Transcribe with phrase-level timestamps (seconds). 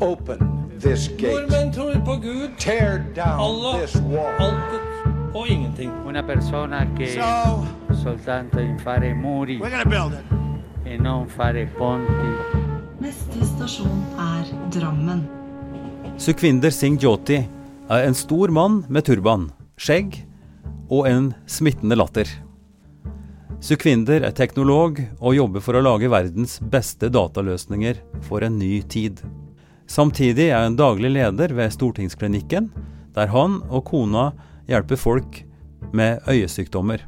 [0.00, 0.38] Open
[0.80, 1.32] this gate.
[1.32, 4.34] Nordmenn tror på Gud, Tear down Allah, this wall.
[4.38, 5.90] altet og ingenting.
[6.06, 7.66] Una persona che So
[8.02, 10.24] soltanto in fare muri we're gonna build it.
[10.86, 12.30] e non fare ponti.
[13.00, 15.26] Neste stasjon er Drammen.
[16.18, 17.36] Sukhvinder Singh Jyoti
[17.90, 20.24] er en stor mann med turban, skjegg
[20.90, 22.24] og en smittende latter.
[23.60, 27.96] Sukhvinder er teknolog og jobber for å lage verdens beste dataløsninger
[28.28, 29.20] for en ny tid.
[29.86, 32.70] Samtidig er han daglig leder ved Stortingsklinikken,
[33.14, 34.30] der han og kona
[34.68, 35.40] hjelper folk
[35.96, 37.04] med øyesykdommer.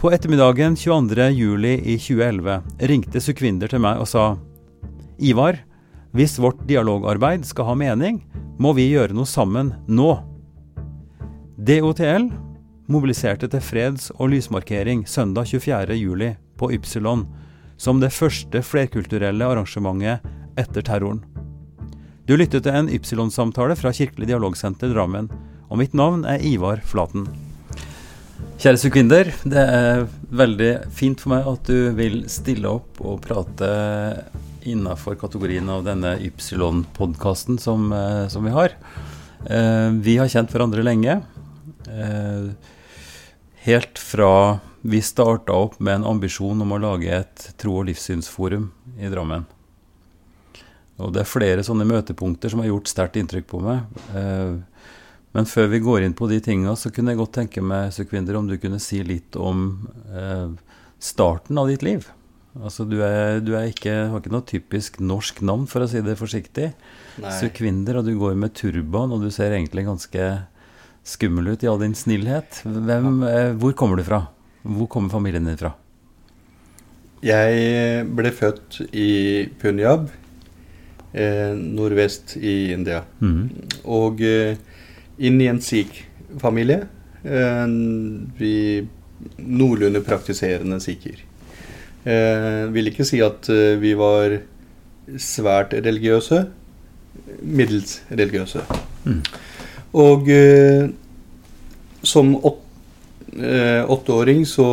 [0.00, 1.66] På ettermiddagen 22.07.
[1.84, 4.36] i 2011 ringte Sukvinder til meg og sa
[5.20, 5.58] Ivar,
[6.16, 8.22] hvis vårt dialogarbeid skal ha mening,
[8.58, 10.14] må vi gjøre noe sammen nå.
[11.60, 12.30] DOTL
[12.90, 17.26] mobiliserte til freds- og lysmarkering søndag 24.07 på Ypsilon
[17.80, 20.24] som det første flerkulturelle arrangementet
[20.60, 21.22] etter terroren.
[22.30, 25.26] Du lyttet til en Ypsilon-samtale fra Kirkelig dialogsenter Drammen,
[25.66, 27.24] og mitt navn er Ivar Flaten.
[28.62, 30.04] Kjære Sukvinder, det er
[30.38, 33.72] veldig fint for meg at du vil stille opp og prate
[34.62, 38.78] innafor kategorien av denne Ypsilon-podkasten som, eh, som vi har.
[39.50, 41.24] Eh, vi har kjent hverandre lenge.
[41.90, 42.54] Eh,
[43.66, 48.70] helt fra vi starta opp med en ambisjon om å lage et tro- og livssynsforum
[49.00, 49.46] i Drammen.
[51.00, 54.00] Og det er flere sånne møtepunkter som har gjort sterkt inntrykk på meg.
[54.16, 54.58] Eh,
[55.36, 58.38] men før vi går inn på de tinga, så kunne jeg godt tenke meg, Sukvinder,
[58.38, 59.68] om du kunne si litt om
[60.10, 60.48] eh,
[61.02, 62.08] starten av ditt liv.
[62.58, 66.02] Altså, du, er, du er ikke, har ikke noe typisk norsk navn, for å si
[66.02, 66.72] det forsiktig.
[67.38, 70.32] Sukvinder, og du går med turban, og du ser egentlig ganske
[71.06, 72.64] skummel ut i all din snillhet.
[72.66, 74.24] Hvem, eh, hvor kommer du fra?
[74.66, 75.76] Hvor kommer familien din fra?
[77.22, 80.08] Jeg ble født i Punjab,
[81.12, 83.02] eh, nordvest i India.
[83.20, 83.50] Mm.
[83.84, 84.56] Og eh,
[85.18, 86.86] inn i en sikh-familie.
[87.24, 87.66] Eh,
[88.38, 88.54] vi
[89.40, 91.20] noenlunde praktiserende sikher.
[92.04, 94.38] Eh, vil ikke si at eh, vi var
[95.20, 96.44] svært religiøse.
[97.42, 98.64] Middels religiøse.
[99.04, 99.22] Mm.
[100.00, 100.88] Og eh,
[102.06, 102.62] som åt,
[103.36, 104.68] eh, åtteåring så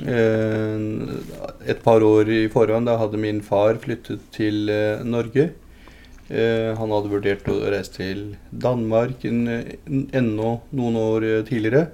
[0.00, 5.50] Et par år i forhånd da hadde min far flyttet til eh, Norge.
[6.32, 11.90] Eh, han hadde vurdert å reise til Danmark en, en, ennå noen år eh, tidligere.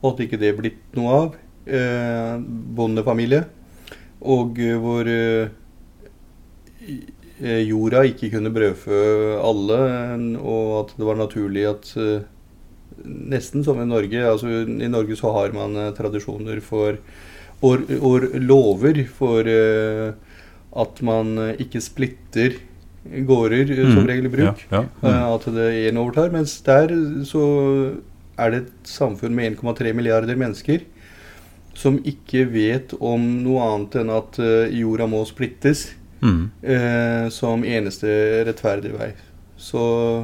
[0.00, 1.38] Og at ikke det blitt noe av.
[1.66, 2.36] Eh,
[2.78, 3.44] bondefamilie.
[4.20, 5.50] Og eh, hvor eh,
[7.42, 9.00] eh, jorda ikke kunne brødfø
[9.42, 9.80] alle,
[10.40, 12.28] og at det var naturlig at eh,
[13.00, 14.18] Nesten som i Norge.
[14.28, 16.98] altså I Norge så har man eh, tradisjoner for
[17.62, 20.12] og, og lover for uh,
[20.80, 22.54] at man eh, ikke splitter
[23.26, 23.94] gårder, mm.
[23.96, 24.60] som regel i bruk.
[24.70, 25.08] Ja, ja.
[25.08, 26.30] Eh, At det én overtar.
[26.30, 26.92] Mens der
[27.26, 27.42] så
[28.38, 30.84] er det et samfunn med 1,3 milliarder mennesker
[31.74, 35.88] som ikke vet om noe annet enn at eh, jorda må splittes
[36.22, 36.40] mm.
[36.62, 38.10] eh, som eneste
[38.46, 39.10] rettferdige vei.
[39.60, 39.80] Så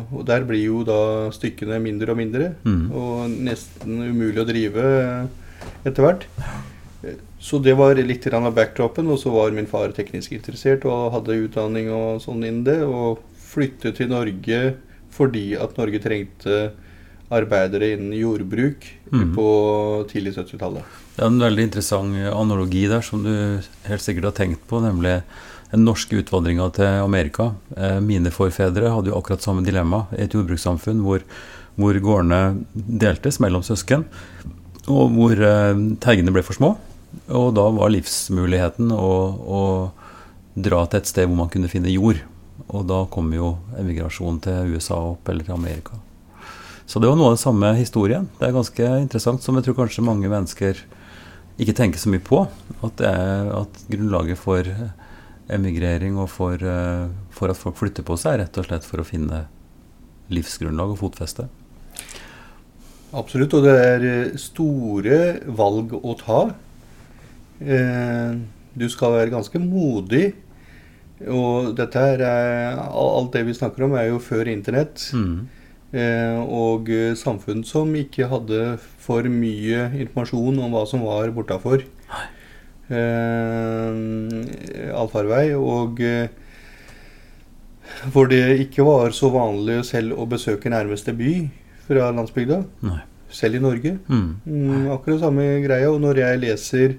[0.09, 2.87] og Der blir jo da stykkene mindre og mindre, Mhm.
[2.93, 5.27] og nesten umulig å drive eh,
[5.91, 6.27] etter hvert.
[7.37, 11.13] Eh, Så det var litt av backdropen, og så var min far teknisk interessert og
[11.13, 14.77] hadde utdanning og sånn innen det, og flyttet til Norge
[15.11, 16.73] fordi at Norge trengte
[17.33, 19.35] arbeidere innen jordbruk mm.
[19.35, 19.49] på
[20.11, 20.85] tidlig 70-tallet.
[21.17, 23.33] Det er en veldig interessant analogi der som du
[23.89, 25.23] helt sikkert har tenkt på, nemlig
[25.73, 27.55] den norske utvandringa til Amerika.
[27.77, 31.25] Eh, Mine forfedre hadde jo akkurat samme dilemma i et jordbrukssamfunn hvor,
[31.75, 34.07] hvor gårdene deltes mellom søsken,
[34.87, 36.77] og hvor eh, teigene ble for små.
[37.33, 39.63] Og da var livsmuligheten å, å
[40.57, 42.21] dra til et sted hvor man kunne finne jord.
[42.67, 45.99] Og da kom jo emigrasjonen til USA opp, eller til Amerika.
[46.87, 48.29] Så det var noe av den samme historien.
[48.39, 50.85] Det er ganske interessant, som jeg tror kanskje mange mennesker
[51.59, 52.45] ikke tenker så mye på.
[52.87, 54.71] At, er, at grunnlaget for
[55.53, 59.03] emigrering og for, eh, for at folk flytter på seg, er rett og slett for
[59.03, 59.47] å finne
[60.33, 61.47] livsgrunnlag og fotfeste.
[63.17, 66.41] Absolutt, og det er eh, store valg å ta.
[67.61, 68.37] Eh,
[68.77, 70.35] Du skal være ganske modig.
[71.33, 75.01] Og dette her er, alt det vi snakker om, er jo før internett.
[75.17, 75.47] Mm.
[75.97, 81.87] Eh, Og eh, samfunn som ikke hadde for mye informasjon om hva som var bortafor.
[84.97, 85.55] Allfarvei.
[85.57, 86.01] Og
[88.13, 91.33] hvor det ikke var så vanlig selv å besøke nærmeste by
[91.87, 92.61] fra landsbygda.
[92.87, 93.01] Nei.
[93.33, 93.97] Selv i Norge.
[94.09, 94.29] Mm.
[94.47, 95.89] Mm, akkurat samme greia.
[95.91, 96.97] Og når jeg leser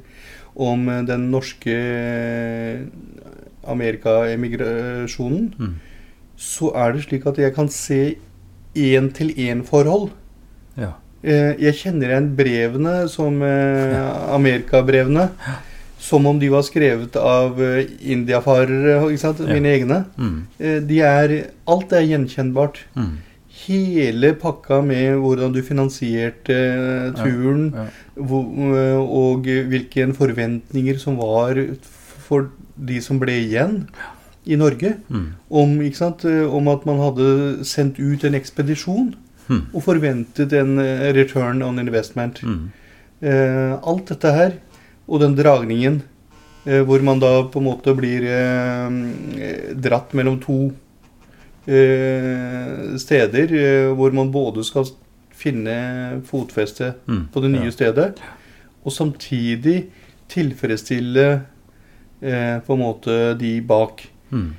[0.57, 1.75] om eh, den norske
[3.67, 5.75] Amerika-emigrasjonen, Mm.
[6.37, 8.15] så er det slik at jeg kan se
[8.75, 10.09] én-til-én-forhold.
[10.77, 10.91] Ja.
[11.23, 15.29] Eh, jeg kjenner igjen brevene som eh, Amerikabrevene.
[15.99, 19.39] Som om de var skrevet av eh, indiafarere, ikke sant?
[19.49, 20.03] Mine egne.
[20.17, 20.35] Mm.
[20.59, 21.33] Eh, de er,
[21.67, 22.77] alt er gjenkjennbart.
[22.95, 23.15] Mm.
[23.67, 27.85] Hele pakka med hvordan du finansierte eh, turen, Ja.
[28.15, 28.45] hvor,
[28.77, 31.59] eh, og hvilke forventninger som var
[32.27, 33.87] for de som ble igjen
[34.47, 34.93] i Norge.
[35.11, 35.25] Mm.
[35.51, 39.15] Om, ikke sant, eh, om at man hadde sendt ut en ekspedisjon
[39.49, 39.61] Mm.
[39.73, 40.73] og forventet en
[41.15, 42.41] return on investment.
[42.43, 42.65] Mm.
[43.23, 44.51] Eh, alt dette her,
[45.07, 46.01] og den dragningen,
[46.65, 50.73] eh, hvor man da på en måte blir eh, dratt mellom to
[52.97, 54.85] steder, eh, hvor man både skal
[55.37, 57.27] finne fotfeste Mm.
[57.33, 57.71] på det nye Ja.
[57.71, 58.21] stedet,
[58.85, 59.85] og samtidig
[60.29, 61.41] tilfredsstille
[62.21, 64.07] eh, på en måte de bak.
[64.31, 64.53] Mm.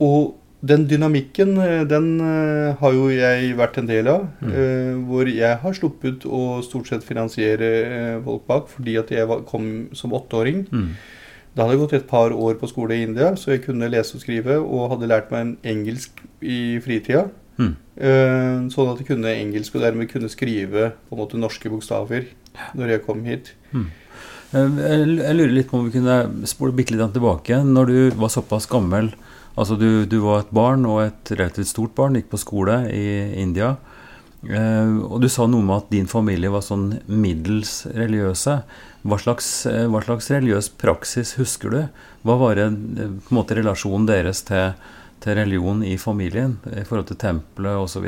[0.00, 4.28] Og den dynamikken, eh, den eh, har jo jeg vært en del av.
[4.40, 4.52] Mm.
[4.52, 7.70] eh, Hvor jeg har sluppet å stort sett finansiere
[8.16, 10.66] eh, folk bak, fordi at jeg var, kom som åtteåring.
[10.72, 10.88] Mm.
[11.54, 14.14] Da hadde jeg gått et par år på skole i India, så jeg kunne lese
[14.16, 17.26] og skrive, og hadde lært meg en engelsk i fritida.
[17.60, 17.72] Mm.
[18.00, 22.30] Eh, Sånn at jeg kunne engelsk, og dermed kunne skrive på en måte norske bokstaver
[22.78, 23.52] når jeg kom hit.
[23.74, 23.88] Mm.
[24.50, 24.70] Jeg
[25.20, 27.60] jeg lurer litt på om vi kunne spole bitte litt tilbake.
[27.66, 29.12] Når du var såpass gammel,
[29.54, 33.04] altså du, du var et barn og et relativt stort barn, gikk på skole i
[33.42, 33.76] India.
[34.48, 38.60] Eh, Og du sa noe om at din familie var sånn middels religiøse.
[39.02, 41.80] Hva slags, eh, hva slags religiøs praksis husker du?
[42.24, 44.74] Hva var det, eh, på en måte relasjonen deres til,
[45.20, 46.58] til religion i familien?
[46.66, 48.06] I forhold til tempelet osv.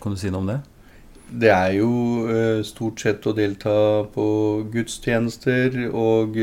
[0.00, 0.60] Kan du si noe om det?
[1.26, 4.26] Det er jo stort sett å delta på
[4.70, 6.36] gudstjenester og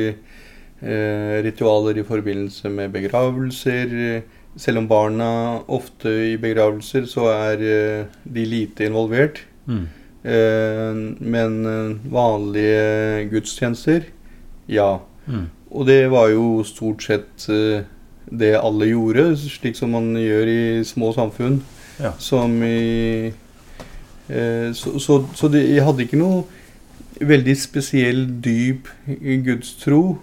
[0.84, 3.94] ritualer i forbindelse med begravelser.
[4.60, 5.28] Selv om barna
[5.72, 9.42] ofte i begravelser så er eh, de lite involvert.
[9.66, 9.86] Mm.
[10.24, 14.06] Eh, men eh, vanlige gudstjenester,
[14.70, 15.00] ja.
[15.26, 15.48] Mm.
[15.74, 17.48] Og det var jo stort sett
[18.30, 21.64] det alle gjorde, slik som man gjør i små samfunn.
[22.00, 22.14] Ja.
[22.20, 23.34] Som i
[24.74, 26.46] Så, så, så det, jeg hadde ikke noe
[27.20, 28.88] veldig spesiell, dyp
[29.44, 30.22] gudstro.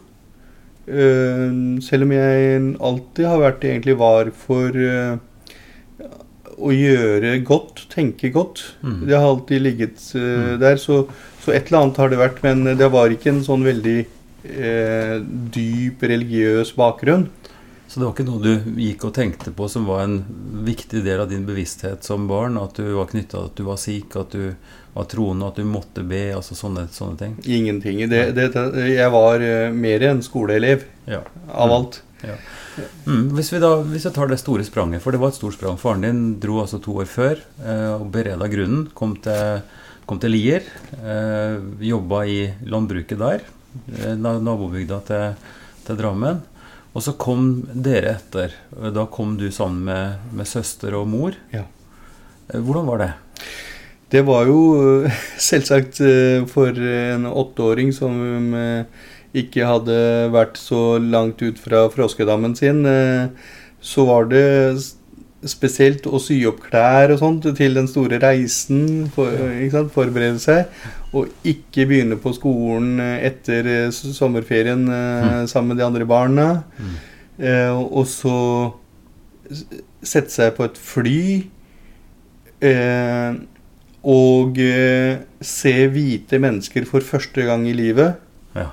[0.89, 1.51] Eh,
[1.85, 5.19] selv om jeg alltid har vært egentlig var for eh,
[6.61, 8.63] å gjøre godt, tenke godt.
[8.85, 9.03] Mm.
[9.09, 10.61] Det har alltid ligget uh, Mm.
[10.61, 10.77] der.
[10.77, 11.07] Så,
[11.41, 15.17] så et eller annet har det vært, men det var ikke en sånn veldig uh,
[15.57, 17.31] dyp religiøs bakgrunn.
[17.89, 20.21] Så det var ikke noe du gikk og tenkte på som var en
[20.69, 22.61] viktig del av din bevissthet som barn?
[22.61, 24.53] At du var knytta at du var sikh, at du
[24.95, 26.33] var troende, at du måtte be?
[26.35, 27.35] altså Sånne, sånne ting?
[27.47, 28.01] Ingenting.
[28.11, 28.49] Det, det,
[28.91, 31.21] jeg var eh, mer enn skoleelev Ja.
[31.53, 32.01] av alt.
[32.25, 32.49] alt.
[33.07, 35.57] Mm, hvis, vi da, hvis jeg tar det store spranget, for det var et stort
[35.57, 35.79] sprang.
[35.81, 38.87] Faren din dro altså to år før eh, og bereda grunnen.
[38.95, 39.63] Kom til,
[40.11, 40.67] kom til Lier.
[41.01, 41.57] Eh,
[41.91, 43.43] Jobba i landbruket der.
[44.01, 45.35] Eh, nabobygda til,
[45.87, 46.43] til Drammen.
[46.91, 48.55] Og så kom dere etter.
[48.95, 51.37] Da kom du sammen med, med søster og mor.
[51.55, 51.63] Ja.
[52.51, 53.11] Eh, Hvordan var det?
[54.11, 54.61] Det var jo
[55.07, 55.19] eh,
[55.51, 59.03] selvsagt eh, for en åtteåring som eh,
[59.41, 59.99] ikke hadde
[60.35, 62.81] vært så langt ut fra froskedammen sin,
[63.79, 64.41] så var det
[65.47, 69.31] spesielt å sy opp klær og sånt til den store reisen, for,
[69.71, 70.75] sant, forberede seg,
[71.15, 75.47] og ikke begynne på skolen etter sommerferien mm.
[75.47, 76.49] sammen med de andre barna.
[76.75, 76.99] Mm.
[77.87, 78.37] Og så
[80.03, 81.23] sette seg på et fly
[82.67, 83.39] eh,
[84.01, 88.17] og eh, se hvite mennesker for første gang i livet.
[88.57, 88.71] Ja.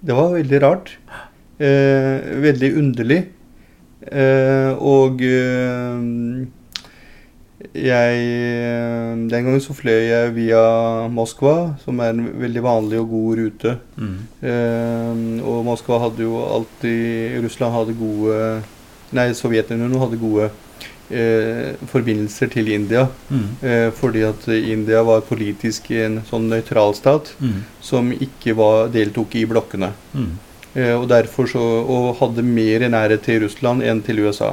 [0.00, 0.94] Det var veldig rart.
[1.58, 3.20] Eh, veldig underlig.
[4.00, 6.46] Eh, og eh,
[7.76, 8.20] jeg
[9.28, 10.62] Den gangen så fløy jeg via
[11.12, 13.76] Moskva, som er en veldig vanlig og god rute.
[14.00, 14.16] Mm.
[14.40, 18.40] Eh, og Moskva hadde jo alltid Russland hadde gode
[19.10, 20.52] Nei, Sovjetunionen hadde gode
[21.10, 23.06] eh, forbindelser til India.
[23.30, 23.46] Mm.
[23.62, 27.64] Eh, fordi at India var politisk en sånn nøytral stat Mm.
[27.80, 29.92] som ikke var, deltok i blokkene.
[30.14, 30.30] Mm.
[30.76, 34.52] Eh, og derfor så, og hadde mer nærhet til Russland enn til USA.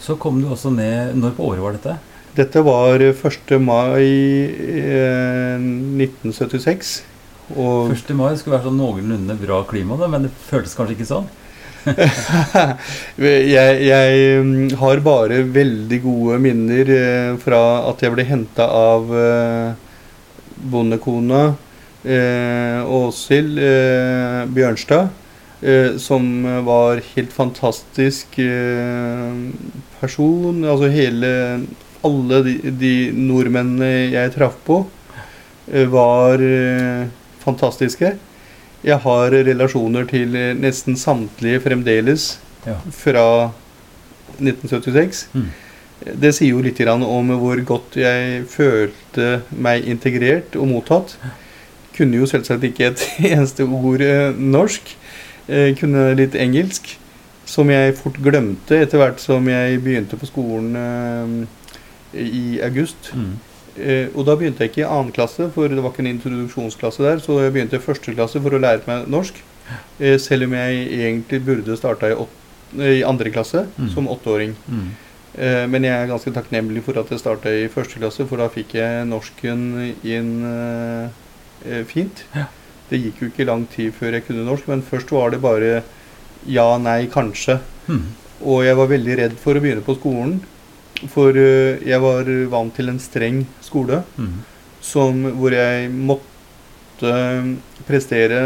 [0.00, 1.98] Så kom du også ned Når på året var dette?
[2.36, 3.58] Dette var 1.
[3.58, 7.02] mai eh, 1976.
[7.56, 8.12] Og 1.
[8.14, 11.28] mai skulle være sånn noenlunde bra klima, da, men det føltes kanskje ikke sånn?
[13.18, 19.12] jeg, jeg mm, har bare veldig gode minner eh, fra at jeg ble henta av
[19.14, 19.70] eh,
[20.72, 21.42] bondekona
[22.04, 23.62] eh, Åshild
[24.54, 25.14] Bjørnstad.
[25.98, 28.36] Som var helt fantastisk
[29.98, 30.60] person.
[30.62, 31.30] Altså hele
[32.06, 34.76] Alle de, de nordmennene jeg traff på,
[35.90, 36.44] var
[37.42, 38.12] fantastiske.
[38.84, 42.74] Jeg har relasjoner til eh, nesten samtlige fremdeles Ja.
[42.92, 43.50] fra
[44.38, 45.28] 1976.
[45.34, 45.48] Mm.
[46.20, 51.16] Det sier jo litt om hvor godt jeg følte meg integrert og mottatt.
[51.96, 54.94] Kunne jo selvsagt ikke et eneste ord eh, norsk.
[55.48, 56.96] Eh, kunne litt engelsk.
[57.48, 61.46] Som jeg fort glemte etter hvert som jeg begynte på skolen
[62.12, 63.08] i august.
[63.16, 63.38] Mm.
[63.78, 67.04] Eh, og da begynte jeg ikke i annen klasse, for det var ikke en introduksjonsklasse
[67.04, 67.20] der.
[67.22, 69.38] Så jeg begynte i første klasse for å lære meg norsk.
[70.00, 72.16] Eh, selv om jeg egentlig burde starta i,
[72.78, 73.88] eh, i andre klasse Mm.
[73.94, 74.54] som åtteåring.
[74.68, 74.88] Mm.
[75.38, 78.48] Eh, Men jeg er ganske takknemlig for at jeg starta i første klasse, for da
[78.48, 81.10] fikk jeg norsken inn
[81.64, 82.24] eh, fint.
[82.34, 82.46] Ja.
[82.90, 85.82] Det gikk jo ikke lang tid før jeg kunne norsk, men først var det bare
[86.46, 87.58] ja, nei, kanskje.
[87.88, 88.04] Mm.
[88.46, 90.40] Og jeg var veldig redd for å begynne på skolen,
[91.06, 94.38] for eh, jeg var vant til en streng skole Mm.
[94.80, 97.12] som, hvor jeg måtte
[97.86, 98.40] prestere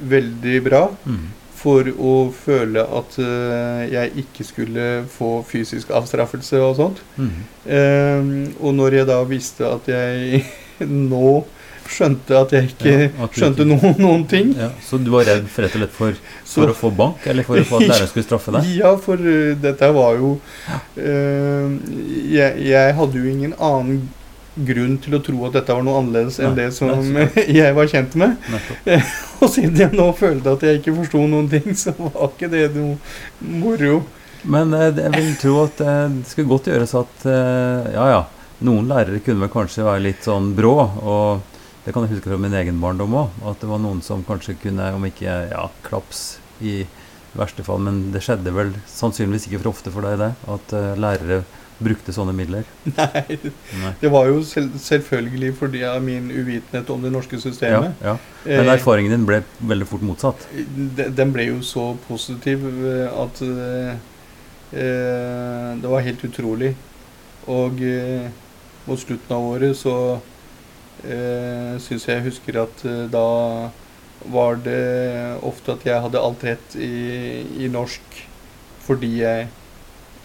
[0.00, 1.28] veldig bra Mm.
[1.60, 7.02] for å føle at eh, jeg ikke skulle få fysisk avstraffelse og sånt.
[7.18, 7.32] Mm.
[7.66, 10.44] Eh, og når jeg da visste at jeg
[10.88, 11.44] nå
[11.90, 15.48] skjønte at jeg ikke Ja, at skjønte noen, noen ting Ja, så du var redd
[15.50, 18.12] for, rett og slett for, så, for å få bank, eller for, for at læreren
[18.12, 18.70] skulle straffe deg?
[18.78, 21.76] Ja, for uh, dette var jo uh,
[22.30, 24.08] jeg, jeg hadde jo ingen annen
[24.60, 26.90] grunn til å tro at dette var noe annerledes enn Nei, det som
[27.60, 28.34] jeg var kjent med.
[29.40, 32.66] Og siden jeg nå følte at jeg ikke forsto noen ting, så var ikke det
[32.74, 32.96] noe
[33.62, 34.00] moro.
[34.42, 38.20] Men eh, jeg vil tro at eh, det skulle godt gjøres at eh, Ja, ja.
[38.60, 40.74] Noen lærere kunne vel kanskje være litt sånn brå.
[41.00, 41.49] Og
[41.90, 43.38] det kan jeg huske fra min egen barndom òg.
[43.50, 46.84] At det var noen som kanskje kunne, om ikke ja, klaps i
[47.34, 50.28] verste fall, men det skjedde vel sannsynligvis ikke for ofte for deg, det?
[50.50, 51.40] At uh, lærere
[51.80, 52.66] brukte sånne midler?
[52.98, 53.38] Nei,
[53.80, 53.92] Nei.
[54.02, 57.96] det var jo selv, selvfølgelig fordi av min uvitenhet om det norske systemet.
[58.04, 58.14] ja.
[58.44, 60.46] Men Eh, erfaringen din ble veldig fort motsatt?
[60.96, 63.96] de- Den ble jo så positiv eh, at uh,
[65.80, 66.74] det var helt utrolig.
[67.50, 68.28] Og uh,
[68.86, 69.94] mot slutten av året så
[71.04, 73.70] eh, syns jeg husker at eh, da
[74.30, 78.18] var det ofte at jeg hadde alt rett i, i norsk
[78.84, 79.46] fordi jeg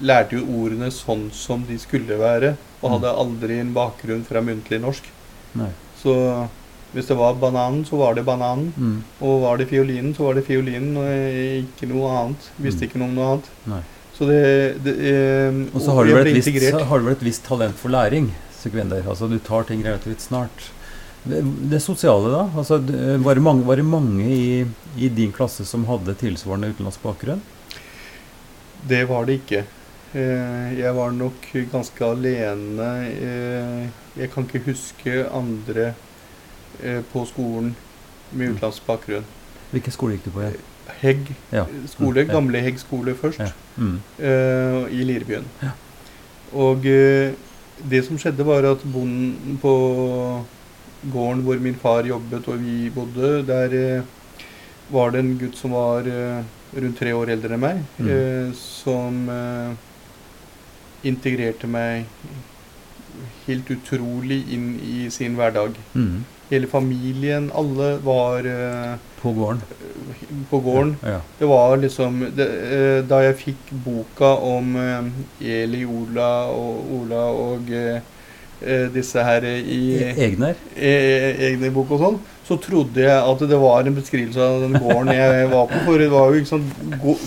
[0.03, 2.93] lærte jo ordene sånn som de skulle være, og Mm.
[2.97, 5.03] hadde aldri en bakgrunn fra muntlig norsk.
[5.55, 5.69] Nei.
[6.01, 6.13] Så
[6.93, 8.73] hvis det var bananen, så var det bananen.
[8.77, 8.97] Mm.
[9.21, 11.07] Og var det fiolinen, så var det fiolinen, og
[11.63, 12.49] ikke noe annet.
[12.59, 12.89] Visste Mm.
[12.89, 13.49] ikke noe om noe annet.
[13.67, 13.81] Nei.
[14.17, 16.27] Så det, det eh, Og så har du vel
[17.15, 18.31] et visst talent for læring,
[18.65, 19.05] Sukwinder.
[19.07, 20.71] Altså du tar ting relativt snart.
[21.25, 22.43] Det, sosiale, da?
[22.57, 22.77] Altså,
[23.25, 24.65] var, det mange, var det mange i,
[25.01, 27.41] i din klasse som hadde tilsvarende utenlandsk bakgrunn?
[28.85, 29.63] Det var det ikke.
[30.13, 32.89] Eh, Jeg var nok ganske alene.
[33.09, 33.87] Eh,
[34.21, 35.93] Jeg kan ikke huske andre
[36.83, 37.73] eh, på skolen
[38.31, 38.55] med Mm.
[38.55, 39.25] utenlandsk bakgrunn.
[39.71, 40.41] Hvilken skole gikk du på?
[40.45, 40.51] Ja.
[41.01, 41.65] Hegg Ja.
[41.89, 43.49] skole, Mm, gamle Hegg skole først, Ja.
[43.77, 43.99] Mm.
[44.93, 45.43] i Lirebyen.
[45.63, 45.71] Ja.
[46.53, 46.85] Og
[47.83, 49.73] det som skjedde, var at bonden på
[51.11, 54.03] gården hvor min far jobbet og vi bodde, der eh,
[54.91, 56.43] var det en gutt som var eh,
[56.75, 58.09] rundt tre år eldre enn meg, Mm.
[58.09, 59.75] eh, som eh,
[61.05, 62.05] integrerte meg
[63.45, 65.75] helt utrolig inn i sin hverdag.
[65.93, 66.23] Mm.
[66.55, 69.61] Hele familien, alle var uh, På gården?
[70.49, 70.95] på gården.
[71.03, 71.19] Ja.
[71.39, 75.09] Det var liksom det, uh, Da jeg fikk boka om uh,
[75.43, 77.73] Eli Ola og Ola og
[78.95, 80.55] disse her i E- Egner?
[80.79, 80.91] e
[81.51, 85.47] Egner-bok og sånn, så trodde jeg at det var en beskrivelse av den gården jeg
[85.49, 85.79] var på.
[85.87, 86.67] For det var jo ikke sånn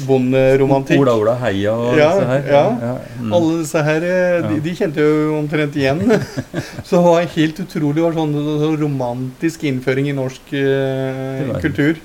[0.06, 1.00] bonderomantikk.
[1.02, 2.44] Ola Ola Heia og Ja, disse her?
[2.52, 2.92] ja.
[3.20, 3.32] Mm.
[3.34, 6.04] Alle disse her, eh, de, de kjente jeg jo omtrent igjen.
[6.86, 7.96] så det var helt utrolig.
[7.98, 11.98] Det var sånn, sånn romantisk innføring i norsk eh, kultur.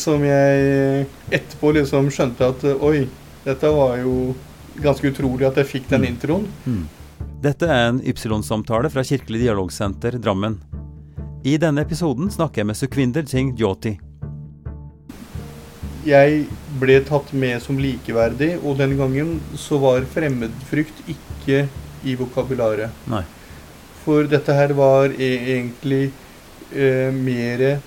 [0.00, 3.04] Som jeg etterpå liksom skjønte at oi,
[3.44, 4.32] dette var jo
[4.80, 6.08] ganske utrolig at jeg fikk den Mm.
[6.14, 6.46] introen.
[6.64, 6.82] Mm.
[7.42, 10.56] Dette er en Ypsilon-samtale fra Kirkelig dialogsenter Drammen.
[11.42, 13.96] I denne episoden snakker jeg med Sukhvinder Singh Jyoti.
[16.06, 16.44] Jeg
[16.78, 21.64] ble tatt med som likeverdig, og den gangen så var fremmedfrykt ikke
[22.06, 22.94] i vokabularet.
[23.10, 23.22] Nei.
[24.02, 26.04] For dette her var e egentlig
[26.74, 27.80] eh, mer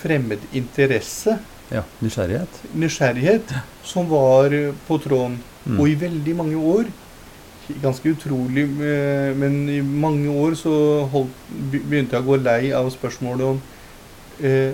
[0.00, 1.38] fremmedinteresse,
[1.72, 2.58] Ja, nysgjerrighet.
[2.76, 4.52] nysgjerrighet, som var
[4.86, 5.38] på tråden.
[5.64, 5.78] Mm.
[5.80, 6.90] Og i veldig mange år
[7.82, 10.72] Ganske utrolig, eh, men i mange år så
[11.12, 11.30] holdt,
[11.70, 13.60] begynte jeg å gå lei av spørsmålet om
[14.44, 14.72] eh,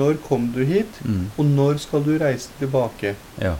[0.00, 1.26] Når kom du hit, Mm.
[1.38, 3.14] og når skal du reise tilbake?
[3.40, 3.54] Ja.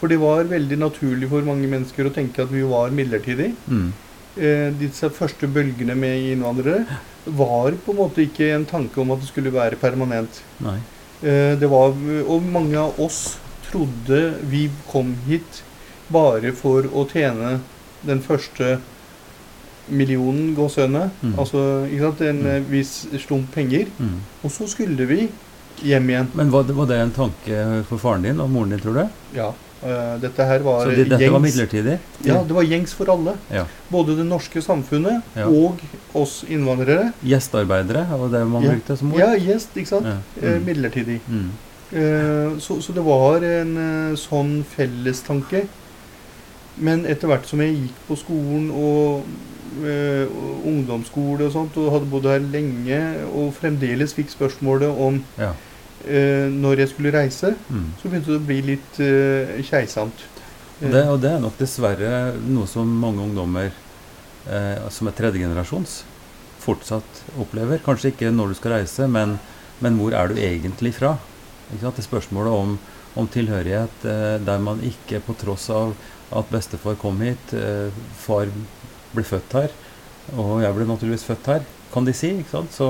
[0.00, 3.52] For det var veldig naturlig for mange mennesker å tenke at vi var midlertidig.
[3.68, 3.92] Mm.
[4.36, 6.84] Eh, disse første bølgene med innvandrere
[7.26, 10.42] var på en måte ikke en tanke om at det skulle være permanent.
[11.22, 11.94] Eh, det var,
[12.28, 13.38] og mange av oss
[13.70, 15.62] trodde vi kom hit
[16.12, 17.60] bare for å tjene
[18.06, 18.78] den første
[19.88, 21.10] millionen gåsehøyne.
[21.22, 21.34] Mm.
[21.38, 21.60] Altså
[21.90, 22.46] ikke sant, en Mm.
[22.46, 23.86] eh, viss slump penger.
[23.98, 24.16] Mm.
[24.44, 25.28] Og så skulle vi
[25.82, 26.28] hjem igjen.
[26.34, 29.08] Men var det, var det en tanke for faren din og moren din, tror du?
[29.36, 29.52] Ja.
[29.84, 31.98] Uh, dette her var Så det, dette var midlertidig?
[32.24, 33.34] Ja, det var gjengs for alle.
[33.52, 33.66] Ja.
[33.92, 35.46] Både det norske samfunnet Ja.
[35.46, 35.78] og
[36.14, 37.12] oss innvandrere.
[37.22, 38.70] Gjestearbeidere var det man Ja.
[38.72, 39.18] brukte som ord?
[39.20, 40.06] Ja, gjest, ikke sant?
[40.06, 40.16] Ja.
[40.42, 40.64] Eh, Mm.
[40.64, 41.20] midlertidig.
[41.28, 41.50] Mm.
[41.92, 45.66] Uh, så, så det var en sånn fellestanke.
[46.78, 49.22] Men etter hvert som jeg gikk på skolen og,
[49.76, 52.98] og ungdomsskole og sånt, og hadde bodd her lenge,
[53.32, 55.52] og fremdeles fikk spørsmålet om Ja.
[56.06, 57.92] eh, når jeg skulle reise, Mm.
[58.02, 60.24] så begynte det å bli litt eh, keisamt.
[60.82, 63.70] Og det, og det er nok dessverre noe som mange ungdommer
[64.48, 66.02] eh, som er tredjegenerasjons
[66.60, 67.78] fortsatt opplever.
[67.84, 69.38] Kanskje ikke når du skal reise, men,
[69.80, 71.16] men hvor er du egentlig fra?
[71.72, 71.96] Ikke sant?
[71.96, 72.78] Det spørsmålet om,
[73.16, 75.94] om tilhørighet eh, der man ikke, på tross av
[76.34, 78.50] at bestefar kom hit, eh, far
[79.14, 79.74] ble født her,
[80.34, 82.32] og jeg ble naturligvis født her, kan de si.
[82.40, 82.72] ikke sant?
[82.74, 82.88] Så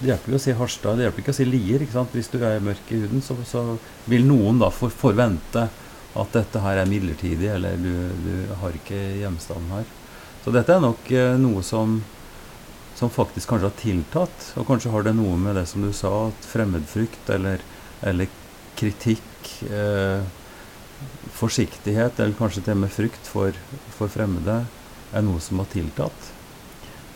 [0.00, 1.82] det hjelper ikke å si Harstad, det hjelper ikke å si Lier.
[1.84, 2.16] ikke sant?
[2.16, 3.64] Hvis du er mørk i huden, så, så
[4.10, 5.68] vil noen da for, forvente
[6.12, 7.92] at dette her er midlertidig, eller du,
[8.24, 9.86] du har ikke hjemstand her.
[10.42, 12.00] Så dette er nok eh, noe som,
[12.98, 16.10] som faktisk kanskje har tiltatt, og kanskje har det noe med det som du sa,
[16.32, 17.62] at fremmedfrykt eller,
[18.02, 18.32] eller
[18.80, 20.24] kritikk, eh,
[21.36, 23.56] forsiktighet, eller kanskje til og med frykt for,
[23.96, 24.62] for fremmede,
[25.12, 26.30] er noe som har tiltatt.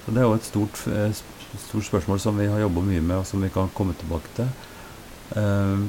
[0.05, 1.15] Så det er jo et stort, eh,
[1.59, 4.51] stort spørsmål som vi har jobba mye med, og som vi kan komme tilbake til.
[5.37, 5.87] Eh,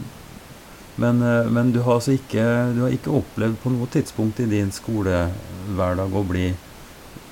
[0.97, 4.49] men, eh, men du har altså ikke, du har ikke opplevd på noe tidspunkt i
[4.49, 6.47] din skolehverdag å bli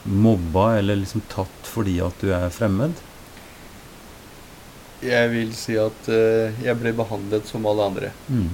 [0.06, 2.94] mobba eller liksom tatt fordi at du er fremmed?
[5.02, 8.12] Jeg vil si at jeg ble behandlet som alle andre.
[8.30, 8.54] Mm.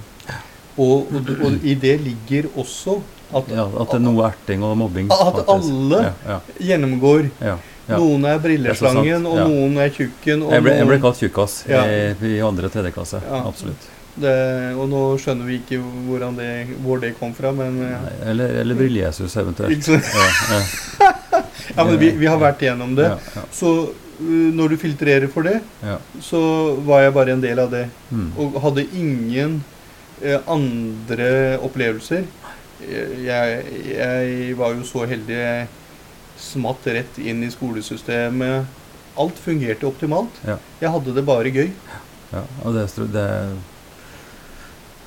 [0.77, 4.75] Og, og, og i det ligger også at, Ja, at det er noe erting og
[4.79, 5.11] mobbing.
[5.11, 6.39] At alle ja, ja,
[6.71, 7.29] gjennomgår.
[7.91, 10.45] Noen er brilleslangen, og noen er tjukken.
[10.51, 11.79] Jeg ble, jeg ble kalt tjukkas i,
[12.35, 13.23] i andre og tredje klasse.
[13.41, 13.89] Absolutt.
[14.21, 14.35] det,
[14.75, 15.79] og nå skjønner vi ikke
[16.37, 16.51] det,
[16.83, 17.79] hvor det kom fra, men
[18.27, 19.91] Eller, eller Brille-Jesus eventuelt.
[21.75, 23.09] Ja, men vi, vi har vært igjennom det.
[23.55, 25.97] Så uh, når du filtrerer for det, ja.
[26.23, 26.41] så
[26.87, 27.85] var jeg bare en del av det.
[28.11, 28.31] Mm.
[28.35, 29.61] Og hadde ingen
[30.47, 32.25] andre opplevelser.
[32.81, 35.67] Eh, Jeg, jeg var jo så heldig jeg
[36.41, 38.65] smatt rett inn i skolesystemet.
[39.19, 40.39] Alt fungerte optimalt.
[40.47, 40.57] Ja.
[40.81, 41.69] Jeg hadde det bare gøy.
[42.31, 43.27] Ja, og det, det,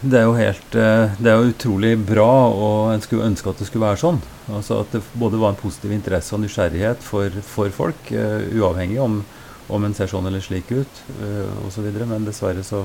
[0.04, 3.62] det er jo helt eh, Det er jo utrolig bra, og en skulle ønske at
[3.62, 4.20] det skulle være sånn.
[4.52, 9.00] Altså At det både var en positiv interesse og nysgjerrighet for, for folk, uh, uavhengig
[9.00, 9.22] om,
[9.72, 11.88] om en ser sånn eller slik ut, uh, osv.
[12.04, 12.84] Men dessverre så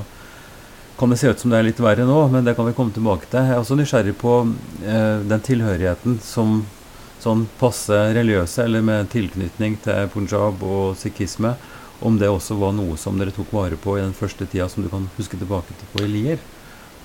[0.99, 2.91] kan det se ut som det er litt verre nå, men det kan vi komme
[2.91, 3.39] tilbake til.
[3.39, 4.33] Jeg er også nysgjerrig på
[4.83, 6.65] eh, den tilhørigheten som
[7.23, 11.53] sånn passe religiøse, eller med tilknytning til punjab og sikhisme,
[12.03, 14.83] om det også var noe som dere tok vare på i den første tida som
[14.83, 16.43] du kan huske tilbake til på i Lier.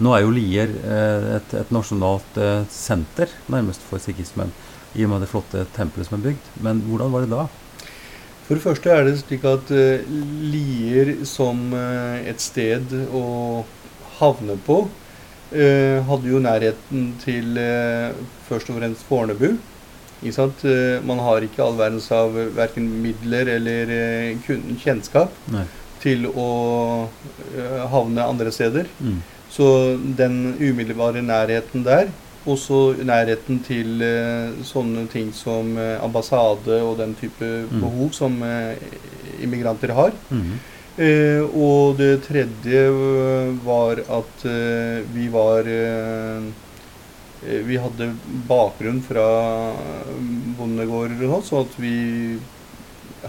[0.02, 4.50] Nå er jo Lier eh, et, et nasjonalt eh, senter nærmest for sikhismen,
[4.98, 6.50] i og med det flotte tempelet som er bygd.
[6.66, 7.46] Men hvordan var det da?
[8.44, 10.02] For det første er det slik at eh,
[10.50, 13.24] Lier som eh, et sted å
[14.20, 14.88] havne på,
[15.52, 18.12] eh, hadde jo nærheten til eh,
[18.48, 19.54] først og fremst Fornebu.
[20.22, 20.64] Ikke sant?
[20.64, 24.50] Eh, man har ikke all verdens av verken midler eller eh,
[24.80, 25.64] kjennskap Nei.
[26.00, 26.48] til å
[27.56, 28.88] eh, havne andre steder.
[29.00, 29.18] Mm.
[29.54, 29.66] Så
[30.18, 32.08] den umiddelbare nærheten der,
[32.44, 34.02] også nærheten til
[34.68, 35.70] sånne ting som
[36.04, 37.80] ambassade og den type Mm.
[37.80, 38.34] behov som
[39.40, 40.12] immigranter har.
[40.30, 40.58] Mm.
[40.94, 45.66] Eh, og det tredje eh, var at eh, vi var
[47.44, 48.06] Vi hadde
[48.48, 49.24] bakgrunn fra
[50.56, 52.38] bondegårder og sånn, så at vi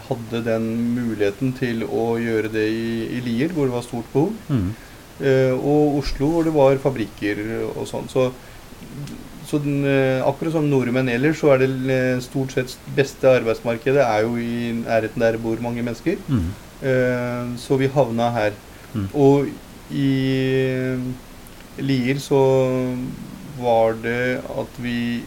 [0.05, 4.31] hadde den muligheten til å gjøre det i, i Lier, hvor det var stort behov.
[4.47, 4.69] Mm.
[5.19, 7.41] Eh, og Oslo, hvor det var fabrikker
[7.73, 8.07] og sånn.
[8.07, 8.29] Så,
[9.49, 9.83] så den,
[10.23, 15.27] akkurat som nordmenn ellers, så er det stort sett beste arbeidsmarkedet er jo i nærheten
[15.27, 16.23] der bor mange mennesker.
[16.31, 16.53] Mm.
[16.83, 18.51] Eh, så vi havna her.
[18.95, 19.07] Mm.
[19.13, 19.47] Og
[19.91, 20.95] i
[21.83, 22.39] Lier så
[23.59, 25.23] var det at vi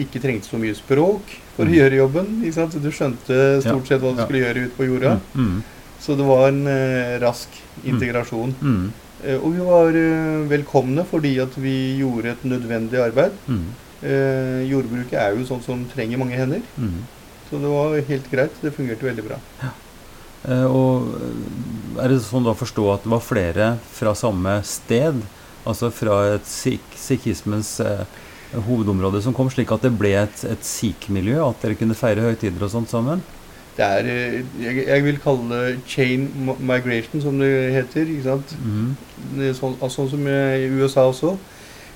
[0.00, 1.72] ikke trengte så mye språk for Mm.
[1.72, 2.26] å gjøre jobben.
[2.44, 2.76] Ikke sant?
[2.82, 4.24] Du skjønte stort sett hva du ja.
[4.26, 5.20] skulle gjøre ute på jorda.
[5.34, 5.62] Mm.
[6.00, 7.48] Så det var en eh, rask
[7.84, 8.54] integrasjon.
[8.62, 8.92] Mm.
[9.24, 13.32] Eh, og vi var eh, velkomne fordi at vi gjorde et nødvendig arbeid.
[13.46, 13.66] Mm.
[14.02, 16.62] Eh, jordbruket er jo sånn som trenger mange hender.
[16.78, 17.02] Mm.
[17.50, 18.56] Så det var helt greit.
[18.62, 19.36] Det fungerte veldig bra.
[19.60, 19.74] Eh,
[20.48, 25.20] og eh, er det sånn da å forstå at det var flere fra samme sted,
[25.68, 28.06] altså fra et sikh, sikhismens eh,
[28.54, 32.64] hovedområde som kom, slik at det ble et, et sikh-miljø, at dere kunne feire høytider
[32.64, 33.22] og sånt sammen?
[33.76, 36.26] Det er eh, jeg, jeg vil kalle det chain
[36.58, 38.08] migration, som det heter.
[38.08, 38.56] ikke sant?
[38.64, 38.92] Mm.
[39.56, 41.36] Sånn, altså, som i USA også.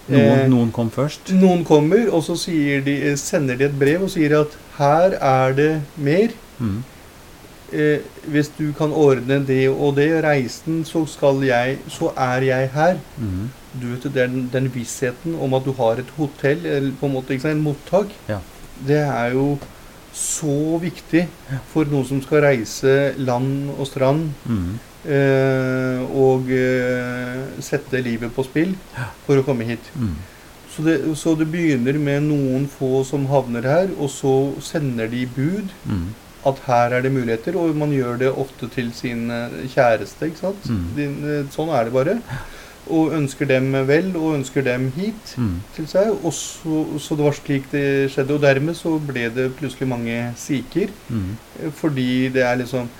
[0.04, 1.33] Noen, Eh, noen kom først?
[1.33, 2.37] Noen kommer, og så
[2.85, 6.35] de, sender de et brev og sier at her er det mer.
[6.59, 6.83] Mhm.
[7.74, 7.98] Eh,
[8.30, 12.98] hvis du kan ordne det og det, reisen, så skal jeg Så er jeg her.
[13.18, 13.50] Mhm.
[13.80, 17.34] Du vet, den, den vissheten om at du har et hotell, eller på en måte
[17.34, 18.38] ikke sant, en mottak, Ja.
[18.87, 19.58] det er jo
[20.14, 21.24] så viktig
[21.72, 24.78] for noen som skal reise land og strand Mhm.
[25.10, 28.76] eh, og eh, sette livet på spill
[29.26, 29.90] for å komme hit.
[29.98, 30.14] Mm.
[30.74, 35.26] Så det, så det begynner med noen få som havner her, og så sender de
[35.26, 36.14] bud Mhm.
[36.46, 40.42] At her er det muligheter, og man gjør det ofte til sin eh, kjæreste, ikke
[40.42, 40.68] sant?
[40.68, 40.85] Mm.
[40.96, 42.18] Din, eh, sånn er det bare.
[42.92, 45.54] Og ønsker dem vel, og ønsker dem hit mm.
[45.76, 46.11] til seg.
[46.20, 48.37] Og så, så det var slik det skjedde.
[48.37, 50.92] Og dermed så ble det plutselig mange sikher.
[51.09, 51.33] Mhm.
[51.62, 52.90] eh, Fordi det er liksom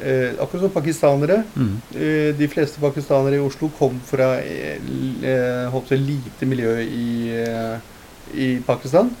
[0.00, 1.44] eh, Akkurat som pakistanere.
[1.54, 1.78] Mhm.
[1.94, 7.30] Eh, de fleste pakistanere i Oslo kom fra eh, håper lite miljø i,
[8.34, 9.14] i Pakistan.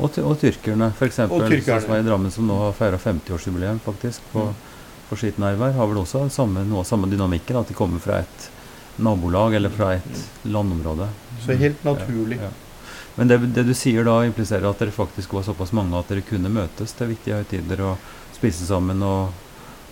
[0.00, 1.20] Og, og tyrkerne, f.eks.
[1.28, 4.54] Sånn som er i Drammen, som nå har feira 50-årsjubileum faktisk på, Mm.
[5.08, 8.46] på Skitnerver, har vel også samme, noe av samme dynamikken, at de kommer fra et
[8.96, 11.08] nabolag eller fra et landområde.
[11.44, 12.38] Så helt naturlig.
[12.40, 12.50] Ja, ja.
[13.16, 16.24] Men det, det du sier da, impliserer at dere faktisk var såpass mange at dere
[16.24, 17.98] kunne møtes til viktige høytider og
[18.32, 19.34] spise sammen og,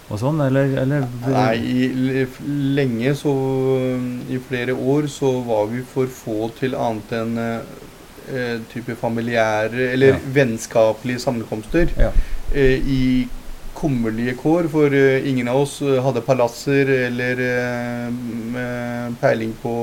[0.08, 3.34] og sånn, eller, eller Nei, i lenge så
[4.32, 7.36] I flere år så var vi for få til annet enn
[8.28, 10.18] eh, type familiære eller Ja.
[10.34, 11.88] vennskapelige sammenkomster.
[11.98, 12.10] Ja.
[12.54, 13.28] Eh, I
[13.74, 19.74] kummerlige kår, for eh, ingen av oss eh, hadde palasser eller eh, peiling på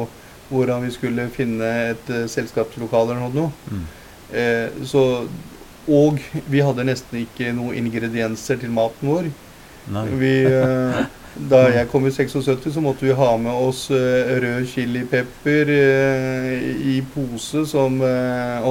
[0.50, 3.52] hvordan vi skulle finne et selskapslokale eller noe.
[3.72, 3.86] Mm.
[4.34, 5.02] Eh, så,
[5.88, 6.20] og
[6.52, 9.30] vi hadde nesten ikke noen ingredienser til maten vår.
[9.92, 10.06] Nei.
[10.20, 10.32] Vi,
[11.50, 16.54] da jeg kom i 76, så måtte vi ha med oss eh, rød chilipepper eh,
[16.94, 18.68] i pose som eh,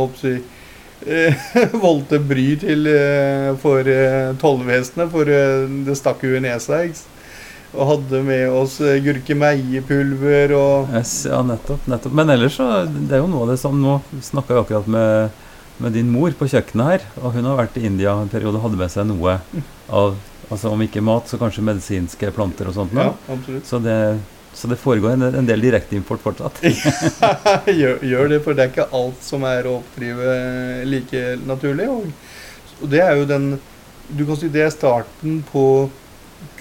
[1.06, 1.50] eh,
[1.86, 2.88] voldte bry til
[3.62, 3.90] for
[4.42, 5.30] tollvesenet, for
[5.86, 6.82] det stakk jo i nesa.
[6.88, 7.14] Ikke?
[7.76, 12.14] Og hadde med oss gurkemeiepulver og ja, nettopp, nettopp.
[12.16, 15.42] Men ellers så Det er jo noe av det som Nå snakka jeg akkurat med,
[15.82, 18.64] med din mor på kjøkkenet her, og hun har vært i India en periode og
[18.68, 19.36] hadde med seg noe
[19.92, 22.94] av Altså om ikke mat, så kanskje medisinske planter og sånt.
[22.94, 23.10] Ja.
[23.66, 23.96] Så, det,
[24.54, 26.60] så det foregår en, en del direkteimport fortsatt.
[27.80, 30.36] gjør, gjør det, for det er ikke alt som er å oppdrive
[30.86, 31.90] like naturlig.
[31.90, 32.06] Og,
[32.80, 33.56] og det er jo den
[34.06, 35.90] Du kan si det er starten på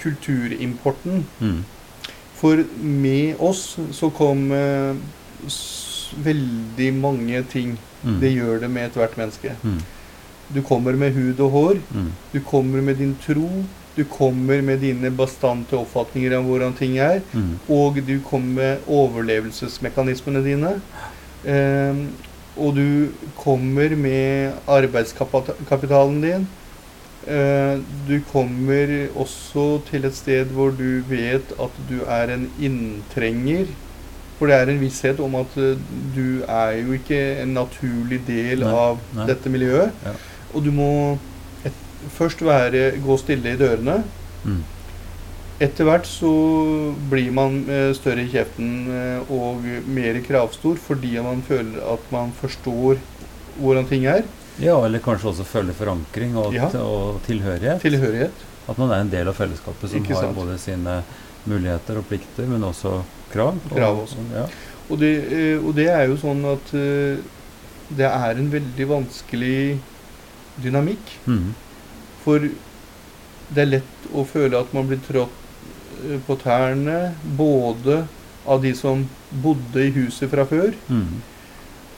[0.00, 1.22] kulturimporten.
[1.38, 1.60] Mm.
[2.36, 4.98] For med oss så kom eh,
[6.26, 7.76] veldig mange ting.
[8.02, 8.18] Mm.
[8.20, 9.54] Det gjør det med ethvert menneske.
[9.62, 9.78] Mm.
[10.54, 11.80] Du kommer med hud og hår.
[11.94, 12.12] Mm.
[12.32, 13.48] Du kommer med din tro.
[13.96, 17.22] Du kommer med dine bastante oppfatninger av hvordan ting er.
[17.32, 17.54] Mm.
[17.72, 20.74] Og du kommer med overlevelsesmekanismene dine.
[21.48, 22.06] Ehm,
[22.56, 26.46] og du kommer med arbeidskapitalen din.
[27.26, 33.66] Eh, du kommer også til et sted hvor du vet at du er en inntrenger.
[34.38, 35.78] For det er en visshet om at eh,
[36.16, 39.26] du er jo ikke en naturlig del Nei, av nei.
[39.32, 39.92] dette miljøet.
[40.04, 40.12] Ja.
[40.56, 40.90] Og du må
[41.68, 41.76] et,
[42.16, 43.98] først være, gå stille i dørene.
[44.46, 44.62] Mm.
[45.64, 46.30] Etter hvert så
[47.10, 52.34] blir man eh, større i kjeften eh, og mer kravstor fordi man føler at man
[52.36, 53.00] forstår
[53.56, 54.26] hvordan ting er.
[54.60, 56.68] Ja, eller kanskje også føle forankring og, Ja.
[56.80, 57.80] og tilhørighet.
[57.84, 58.44] Tilhørighet.
[58.68, 60.98] At man er en del av fellesskapet som har både sine
[61.46, 62.98] muligheter og plikter, men også
[63.32, 63.56] krav.
[63.70, 64.24] Og, Krav også.
[64.34, 64.44] Ja.
[64.90, 66.72] Og det, eh, og det er jo sånn at
[67.96, 69.78] det er en veldig vanskelig
[70.62, 71.12] dynamikk.
[71.26, 71.54] Mm.
[72.24, 72.38] For
[73.54, 75.30] det er lett å føle at man blir trådt
[76.10, 78.04] eh, på tærne både
[78.46, 79.04] av de som
[79.42, 81.20] bodde i huset fra før, Mm.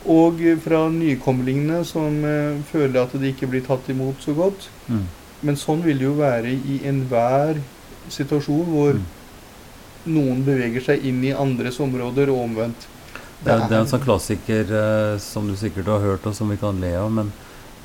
[0.09, 4.68] og fra nykomlingene som eh, føler at de ikke blir tatt imot så godt.
[4.88, 5.07] Mm.
[5.42, 7.61] Men sånn vil det jo være i enhver
[8.11, 9.05] situasjon hvor Mm.
[10.09, 12.87] noen beveger seg inn i andres områder, og omvendt.
[13.44, 16.49] Det, er, det er en sånn klassiker eh, som du sikkert har hørt, og som
[16.49, 17.11] vi kan le av.
[17.12, 17.33] Men,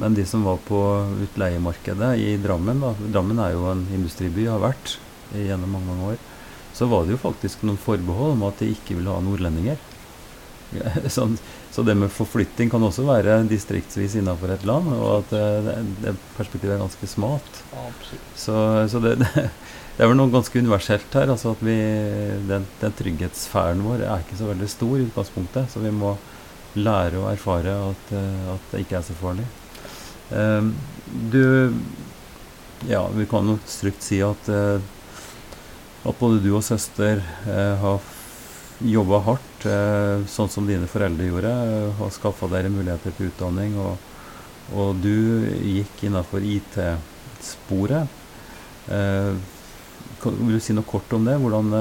[0.02, 0.80] men de som var på
[1.24, 4.98] utleiemarkedet i Drammen da, Drammen er jo en industriby, har vært
[5.34, 6.22] gjennom mange mange år.
[6.74, 9.78] så var det jo faktisk noen forbehold om at de ikke ville ha nordlendinger.
[11.16, 11.36] Sånn,
[11.70, 15.76] så det med forflytting kan også være distriktsvis innenfor et land, og at eh, det,
[16.02, 17.62] det perspektivet er ganske smalt.
[18.38, 18.58] Så,
[18.90, 19.48] så det, det,
[19.94, 21.30] det er vel noe ganske universelt her.
[21.30, 21.78] altså at vi,
[22.50, 26.16] Den, den trygghetssfæren vår er ikke så veldig stor i utgangspunktet, så vi må
[26.74, 29.46] lære og erfare at, eh, at det ikke er så farlig.
[30.34, 30.74] Um,
[31.32, 31.74] du
[32.90, 34.82] Ja, vi kan nok trygt si at, eh,
[36.04, 38.02] at både du og søster eh, har
[38.84, 41.54] jobba hardt, eh, sånn som dine foreldre gjorde,
[41.96, 43.78] har skaffa dere muligheter til utdanning.
[43.80, 43.96] Og,
[44.76, 48.12] og du gikk innafor IT-sporet.
[48.90, 51.38] Kan, vil du si noe kort om det?
[51.40, 51.72] Hvordan,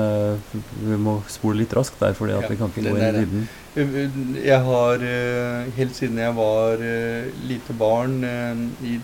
[0.86, 3.50] vi må spole litt raskt der, fordi Ja, vi kan ikke gå inn i dybden.
[3.74, 8.98] Jeg har eh, helt siden jeg var eh, lite barn, eh, i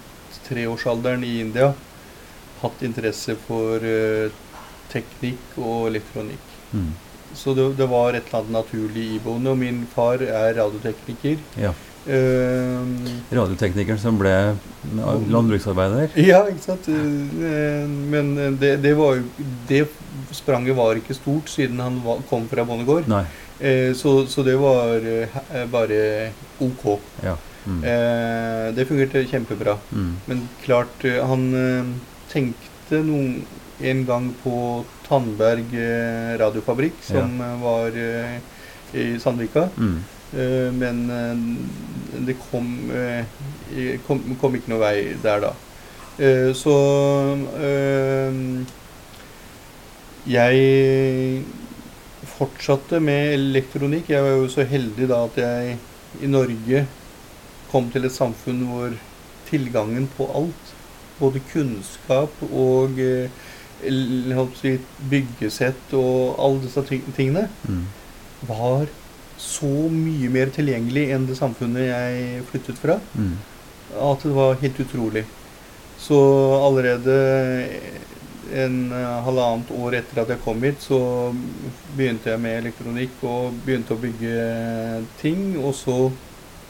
[0.44, 1.70] treårsalderen i India,
[2.61, 3.85] hatt interesse for
[4.92, 6.54] teknikk og elektronikk.
[6.72, 6.90] Mm.
[7.37, 9.52] Så det, det var et eller annet naturlig iboende.
[9.52, 11.37] Og min far er radiotekniker.
[11.61, 11.72] Ja.
[12.09, 12.92] Eh,
[13.37, 14.35] Radioteknikeren som ble
[15.31, 16.16] landbruksarbeider.
[16.24, 16.88] ja, ikke sant.
[16.88, 19.20] Men det, det var
[19.68, 19.85] Det
[20.33, 23.09] spranget var ikke stort siden han var, kom fra bondegård.
[23.09, 23.24] Nei.
[23.61, 26.99] Eh, så, så det var eh, bare ok.
[27.25, 27.37] Ja.
[27.66, 27.85] Mm.
[27.85, 29.79] Eh, det fungerte kjempebra.
[29.92, 30.12] Mm.
[30.27, 31.90] Men klart, eh, han eh,
[32.33, 33.42] tenkte noen,
[33.79, 37.51] en gang på Tandberg eh, radiofabrikk, som ja.
[37.62, 37.94] var
[38.92, 39.68] i Sandvika.
[39.77, 39.99] Mm.
[40.33, 41.05] Eh, men
[42.27, 42.66] det kom,
[44.07, 45.53] kom, kom ikke noe vei der da.
[46.18, 46.75] Eh, så
[50.29, 51.44] jeg
[52.38, 54.09] fortsatte med elektronikk.
[54.12, 55.77] Jeg var jo så heldig da at jeg
[56.22, 56.85] i Norge
[57.72, 58.94] kom til et samfunn hvor
[59.48, 60.74] tilgangen på alt,
[61.18, 63.29] både kunnskap og eh,
[64.61, 64.74] si,
[65.11, 66.85] byggesett og alle disse
[67.16, 67.85] tingene, Mm.
[68.48, 68.87] var
[69.38, 73.37] så mye mer tilgjengelig enn det samfunnet jeg flyttet fra, Mm.
[73.98, 75.24] at det var helt utrolig.
[75.98, 76.14] Så
[76.62, 77.18] allerede
[78.52, 80.98] en eh, halvannet år etter at jeg kom hit, så
[81.96, 84.37] begynte jeg med elektronikk og begynte å bygge
[85.20, 85.56] ting.
[85.61, 85.96] Og så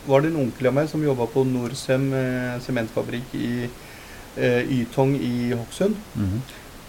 [0.08, 5.14] var det en onkel av meg som jobba på Norcem eh, sementfabrikk i eh, Ytong
[5.18, 6.40] i Hokksund, Mhm.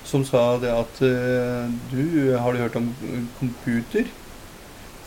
[0.10, 0.99] som sa det at
[1.91, 2.88] du, har du hørt om
[3.39, 4.08] computer?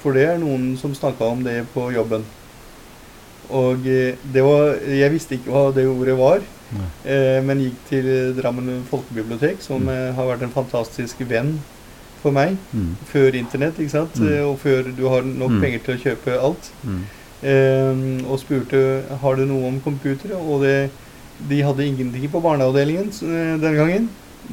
[0.03, 2.23] For det er noen som snakka om det på jobben.
[3.51, 6.41] Og det var Jeg visste ikke hva det ordet var.
[7.05, 9.89] Eh, men gikk til Drammen folkebibliotek, som Mm.
[9.89, 11.61] eh, har vært en fantastisk venn
[12.23, 12.57] for meg.
[12.75, 12.97] Mm.
[13.13, 14.15] Før internett, ikke sant?
[14.21, 14.29] Mm.
[14.33, 15.61] Eh, og før du har nok Mm.
[15.61, 16.71] penger til å kjøpe alt.
[16.87, 17.03] Mm.
[17.43, 20.37] Eh, og spurte har du noe om computere.
[20.37, 20.91] Og det,
[21.49, 24.09] de hadde ingenting på barneavdelingen eh, den gangen.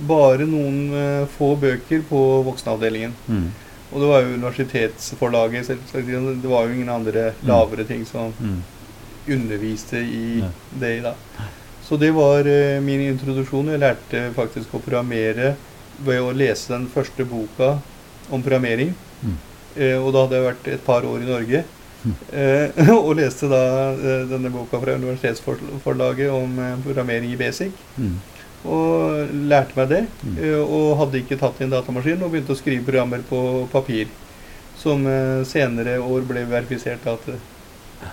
[0.08, 3.12] Bare noen få bøker på voksenavdelingen.
[3.30, 3.52] Mm.
[3.92, 5.66] Og det var jo universitetsforlaget.
[5.66, 6.42] selvsagt.
[6.42, 8.34] Det var jo ingen andre lavere ting som
[9.28, 11.14] underviste i det det da.
[11.90, 13.72] Så det var eh, min introduksjon.
[13.74, 15.56] Jeg lærte faktisk å programmere
[16.06, 17.80] ved å lese den første boka
[18.30, 18.92] om programmering.
[19.24, 19.38] Mm.
[19.74, 21.64] Eh, og da hadde jeg vært et par år i Norge.
[22.04, 22.14] Mm.
[22.30, 23.62] Eh, og leste da
[23.96, 27.82] eh, denne boka fra universitetsforlaget om eh, programmering i basic.
[27.98, 28.20] Mm.
[28.70, 30.04] Og lærte meg det.
[30.22, 30.38] Mm.
[30.62, 33.42] og hadde ikke tatt inn datamaskin og begynte å skrive programmer på
[33.74, 34.14] papir.
[34.78, 35.10] Som
[35.48, 37.26] senere år ble verifisert at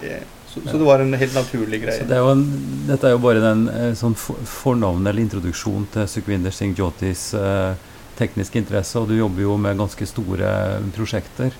[0.00, 0.24] eh,
[0.56, 2.04] så, så det var en helt naturlig greie.
[2.08, 2.44] Det er en,
[2.88, 7.76] dette er jo bare den eh, sånn fornavnet eller introduksjon til Sukhvinder Singh Jyotis eh,
[8.16, 10.52] tekniske interesse, og du jobber jo med ganske store
[10.96, 11.52] prosjekter.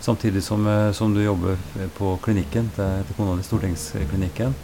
[0.00, 1.56] Samtidig som, eh, som du jobber
[1.98, 4.54] på klinikken til, til kona di, Stortingsklinikken,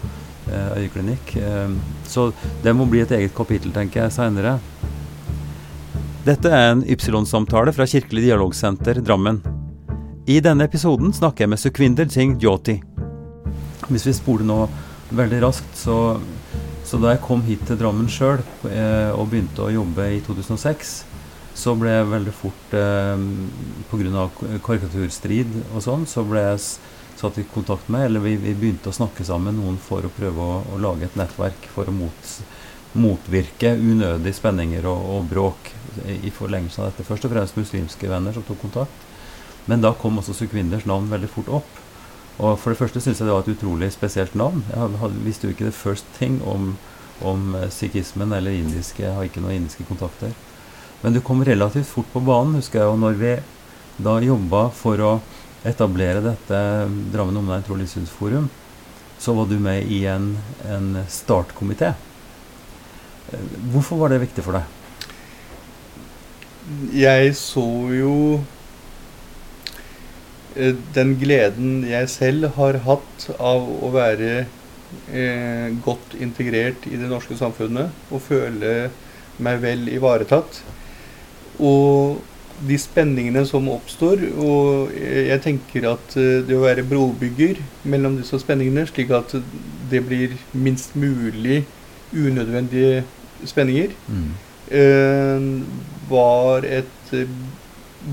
[0.46, 1.36] eh, øyeklinikk.
[1.36, 1.74] Eh,
[2.06, 2.30] så
[2.62, 4.58] det må bli et eget kapittel, tenker jeg, seinere.
[6.22, 9.42] Dette er en Ypsilon-samtale fra Kirkelig dialogsenter Drammen.
[10.30, 12.91] I denne episoden snakker jeg med Sukhvinder Singh Jyoti.
[13.92, 14.58] Hvis vi spoler nå
[15.12, 15.96] veldig raskt, så,
[16.88, 20.94] så da jeg kom hit til Drammen sjøl eh, og begynte å jobbe i 2006,
[21.62, 23.26] så ble jeg veldig fort eh,
[23.90, 24.26] Pga.
[24.64, 26.64] karikaturstrid og sånn, så ble jeg
[27.20, 30.42] satt i kontakt med, eller vi, vi begynte å snakke sammen noen for å prøve
[30.42, 32.32] å, å lage et nettverk for å mot,
[32.98, 35.70] motvirke unødige spenninger og, og bråk
[36.06, 37.06] i, i forlengelsen av dette.
[37.06, 39.08] Først og fremst muslimske venner som tok kontakt.
[39.70, 41.81] Men da kom også Sukhvinders navn veldig fort opp.
[42.40, 44.64] Og for det første syns jeg det var et utrolig spesielt navn.
[44.70, 46.76] Jeg hadde- visste jo ikke the first thing om,
[47.22, 49.02] om eh, sikhismen eller indiske.
[49.02, 50.32] Jeg har ikke noen indiske kontakter.
[51.02, 52.88] Men du kom relativt fort på banen, husker jeg.
[52.88, 53.36] Og når vi
[54.02, 55.20] da jobba for å
[55.64, 56.58] etablere dette
[57.12, 58.48] Drammen Omegn Tro og livssynsforum,
[59.22, 60.32] så var du med i en,
[60.66, 61.92] en startkomité.
[63.32, 63.38] Eh,
[63.72, 64.64] Hvorfor var det viktig for deg?
[66.94, 68.51] jeg så jo eh,
[70.94, 74.32] den gleden jeg selv har hatt av å være
[75.12, 78.90] eh, godt integrert i det norske samfunnet og føle
[79.42, 80.60] meg vel ivaretatt.
[81.62, 82.20] Og
[82.62, 88.38] de spenningene som oppstår, og jeg tenker at eh, det å være brobygger mellom disse
[88.42, 89.34] spenningene, slik at
[89.90, 91.62] det blir minst mulig
[92.12, 93.02] unødvendige
[93.48, 94.32] spenninger, Mm.
[94.70, 95.46] eh,
[96.10, 97.26] var et eh,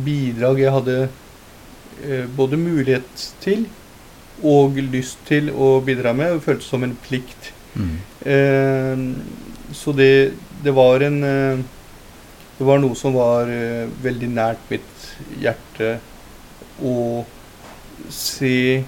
[0.06, 1.10] bidrag jeg hadde eh,
[2.36, 3.66] både mulighet til
[4.44, 7.52] og lyst til å bidra med, og føltes som en plikt.
[7.76, 7.96] Mm.
[8.24, 10.34] Eh, så det,
[10.64, 11.60] det var en eh,
[12.60, 15.04] Det var noe som var eh, veldig nært mitt
[15.40, 15.94] hjerte
[16.84, 17.24] å
[18.12, 18.84] se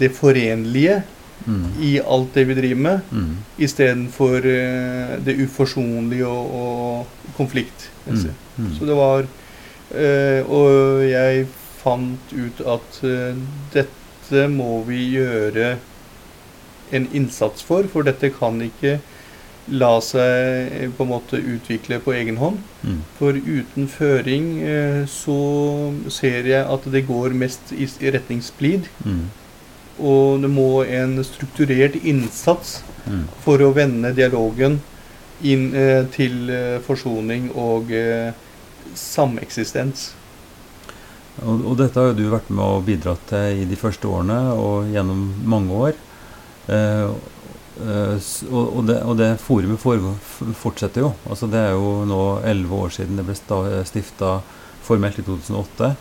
[0.00, 1.02] det forenlige
[1.46, 1.62] Mm.
[1.80, 3.36] i alt det vi driver med, Mm.
[3.58, 7.88] istedenfor uh, det uforsonlige og, og konflikt.
[8.06, 8.34] Mm.
[8.58, 8.74] Mm.
[8.76, 9.24] Så det var
[9.94, 11.46] eh, Og jeg
[11.80, 13.38] fant ut at eh,
[13.74, 15.76] dette må vi gjøre
[16.94, 18.98] en innsats for, for dette kan ikke
[19.70, 22.60] la seg eh, på en måte utvikle på egen hånd.
[22.82, 23.02] Mm.
[23.18, 25.40] For uten føring eh, så
[26.12, 28.90] ser jeg at det går mest i, retning splid.
[29.04, 29.28] Mm.
[30.00, 33.22] Og det må en strukturert innsats Mm.
[33.40, 34.74] for å vende dialogen
[35.40, 35.70] inn
[36.12, 36.50] til
[36.84, 37.88] forsoning og
[38.92, 40.10] sameksistens.
[41.40, 44.38] Og, og dette har jo du vært med og bidratt til i de første årene
[44.52, 46.00] og gjennom mange år.
[46.70, 47.04] Eh,
[47.80, 51.12] eh, og, og, det, og det forumet foregår- fortsetter jo.
[51.30, 53.38] Altså det er jo nå elleve år siden det ble
[53.88, 54.40] stifta
[54.84, 55.94] formelt i 2008,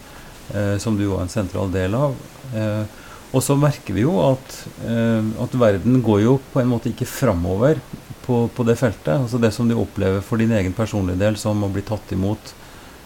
[0.56, 2.18] eh, som du var en sentral del av.
[2.56, 2.84] Eh,
[3.30, 4.56] og så merker vi jo at,
[4.90, 7.78] eh, at verden går jo på en måte ikke framover
[8.26, 9.14] på, på det feltet.
[9.20, 12.56] Altså det som du opplever for din egen personlige del, som å bli tatt imot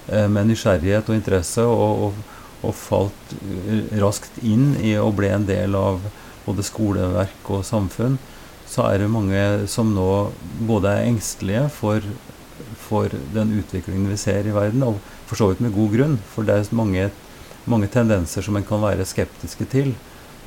[0.07, 5.47] med nysgjerrighet og interesse, og, og, og falt eh, raskt inn i å bli en
[5.47, 6.01] del av
[6.45, 8.17] både skoleverk og samfunn,
[8.67, 10.07] så er det mange som nå
[10.67, 12.05] både er engstelige for,
[12.87, 16.47] for den utviklingen vi ser i verden, og for så vidt med god grunn, for
[16.47, 17.09] det er mange,
[17.69, 19.93] mange tendenser som en kan være skeptiske til,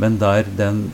[0.01, 0.90] men der den,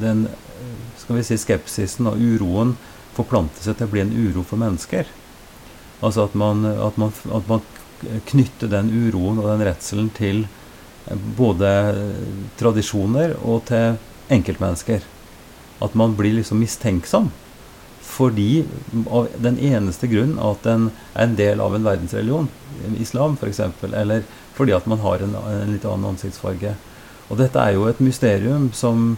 [0.00, 2.76] den eh, skal vi si, skepsisen og uroen
[3.16, 5.08] forplanter seg til å bli en uro for mennesker.
[6.04, 7.64] Altså at man, at man, at man
[8.30, 11.70] knytter den uroen og den redselen til eh, både
[12.60, 13.98] tradisjoner og til
[14.34, 15.04] enkeltmennesker.
[15.84, 17.30] At man blir liksom mistenksom.
[18.08, 18.64] Fordi
[19.14, 22.48] av den eneste grunn at den er en del av en verdensreligion,
[22.98, 23.60] islam f.eks.,
[23.92, 24.24] eller
[24.58, 26.74] fordi at man har en, en litt annen ansiktsfarge.
[27.28, 29.12] Og dette er jo et mysterium som,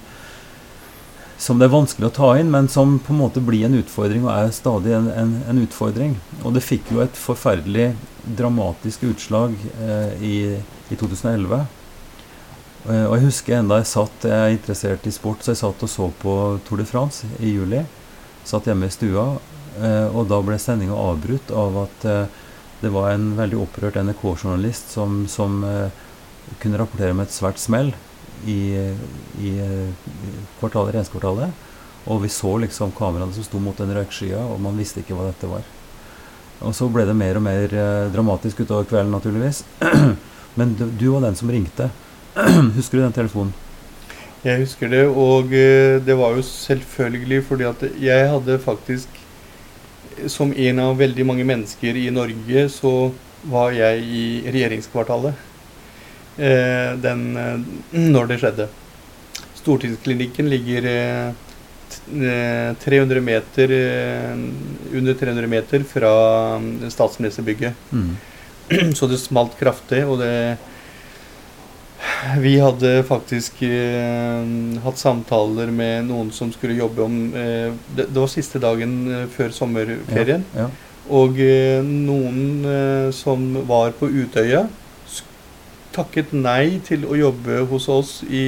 [1.41, 4.27] som det er vanskelig å ta inn, men som på en måte blir en utfordring,
[4.27, 6.19] og er stadig en, en, en utfordring.
[6.43, 7.93] Og det fikk jo et forferdelig
[8.25, 10.37] dramatisk utslag eh, i,
[10.89, 11.61] i 2011.
[12.89, 15.87] Eh, og jeg husker enda jeg satt, jeg er interessert i sport, så jeg satt
[15.87, 16.35] og så på
[16.67, 17.83] Tour de France i juli.
[18.47, 19.27] Satt hjemme i stua,
[19.81, 22.07] eh, og da ble sendinga avbrutt av at
[22.81, 25.61] det var en veldig opprørt NRK-journalist som, som
[26.63, 27.91] kunne rapportere om et svært smell
[28.49, 28.73] i,
[29.37, 29.51] i
[30.57, 31.67] kvartalet, regjeringskvartalet.
[32.09, 35.29] Og vi så liksom kameraene som sto mot den røykskya, og man visste ikke hva
[35.29, 35.69] dette var.
[36.61, 39.63] Og så ble det mer og mer eh, dramatisk utover kvelden, naturligvis.
[40.59, 41.89] Men du, var den som ringte.
[42.77, 43.55] Husker du den telefonen?
[44.41, 49.19] Jeg husker det, og eh, det var jo selvfølgelig fordi at jeg hadde faktisk
[50.29, 53.11] Som en av veldig mange mennesker i Norge, så
[53.49, 55.33] var jeg i regjeringskvartalet
[56.37, 57.23] eh, den,
[57.93, 58.67] når det skjedde.
[59.63, 60.89] Stortingsklinikken ligger
[62.11, 66.13] 300 meter, eh, under 300 meter fra
[66.59, 67.75] mm, statsministerbygget.
[67.93, 68.17] Mm.
[68.95, 70.59] Så det smalt kraftig, og det
[72.41, 74.45] Vi hadde faktisk eh,
[74.85, 79.27] hatt samtaler med noen som skulle jobbe om eh, det, det var siste dagen eh,
[79.33, 80.45] før sommerferien.
[80.57, 80.69] Ja, ja.
[81.11, 84.67] Og eh, noen eh, som var på Utøya,
[85.95, 88.45] takket nei til å jobbe hos oss i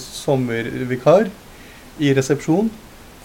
[0.00, 1.28] sommervikar
[1.98, 2.70] i resepsjon,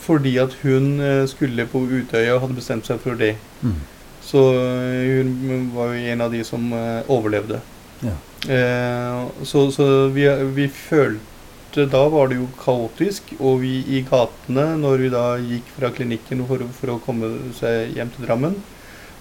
[0.04, 3.36] fordi at hun eh, skulle på Utøya og hadde bestemt seg for det.
[3.62, 3.80] Mm.
[4.24, 7.60] Så eh, hun var jo en av de som eh, overlevde.
[8.04, 8.16] Ja.
[8.52, 14.76] Eh, så så vi, vi følte Da var det jo kaotisk, og vi i gatene,
[14.78, 18.60] når vi da gikk fra klinikken for, for å komme seg hjem til Drammen,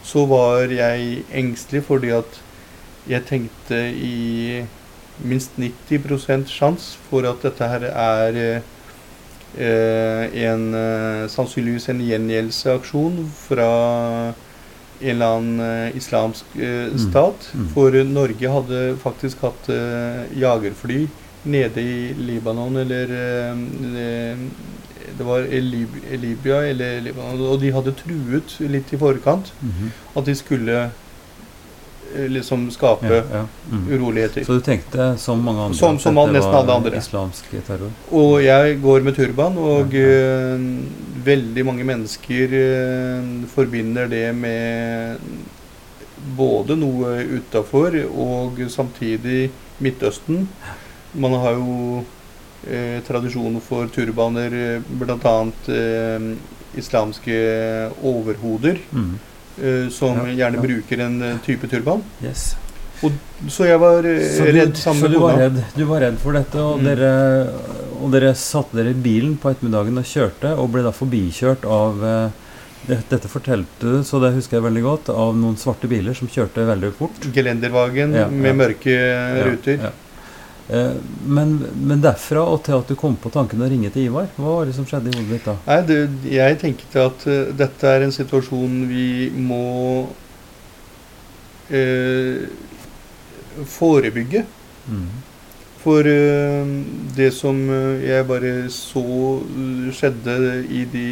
[0.04, 2.42] så var jeg engstelig fordi at
[3.08, 4.66] jeg tenkte i
[5.24, 8.60] minst 90 sjanse for at dette her er
[9.58, 13.68] en eh, sannsynligvis en gjengjeldelseaksjon fra
[15.02, 16.98] en eller annen eh, islamsk eh, Mm.
[17.10, 17.50] stat.
[17.54, 17.68] Mm.
[17.74, 21.08] For Norge hadde faktisk hatt eh, jagerfly
[21.44, 24.36] nede i Libanon eller eh,
[25.18, 29.90] det, var Libya eller Libanon, og de hadde truet litt i forkant Mhm.
[30.16, 30.90] at de skulle eh,
[32.28, 33.46] liksom skape ja, ja.
[33.70, 33.86] Mm.
[33.92, 34.44] uroligheter.
[34.44, 36.96] Så du tenkte, som mange andre, Som- som nesten var alle andre.
[36.98, 37.90] islamsk terror?
[38.10, 40.58] Og jeg går med turban, og Ja, eh,
[41.24, 45.18] veldig mange mennesker uh, forbinder det med
[46.36, 49.50] både noe utafor og samtidig
[49.82, 50.48] Midtøsten.
[51.14, 52.04] Man har jo
[52.68, 55.36] eh, tradisjon for turbaner, bl.a.
[55.68, 56.28] Eh,
[56.78, 57.36] islamske
[58.02, 59.18] overhoder, Mm.
[59.60, 60.62] Eh, som Ja, gjerne ja.
[60.62, 62.02] bruker en eh, type turban.
[62.24, 62.54] Yes.
[63.50, 65.38] Så jeg var eh, Så du, redd sammen med kona.
[65.38, 66.84] redd, du var redd for dette, og, Mm.
[66.86, 67.10] dere,
[68.00, 72.32] og dere satte dere i bilen på ettermiddagen og kjørte, og ble da forbikjørt av
[72.82, 76.64] Dette fortalte du, så det husker jeg veldig godt, av noen svarte biler som kjørte
[76.66, 77.14] veldig fort.
[77.32, 78.96] Gelendervagen Ja, med mørke
[79.46, 79.92] ruter.
[80.72, 84.26] Eh, Men, men derfra og til at du kom på tanken å ringe til Ivar,
[84.36, 85.54] hva var det som skjedde i hodet ditt da?
[85.68, 85.98] Nei, det,
[86.32, 89.66] jeg tenkte at uh, dette er en situasjon vi må
[91.70, 92.40] uh,
[93.76, 94.42] forebygge.
[94.90, 95.08] Mm.
[95.82, 96.72] For uh,
[97.16, 97.60] det som
[98.02, 99.04] jeg bare så
[99.94, 101.08] skjedde i de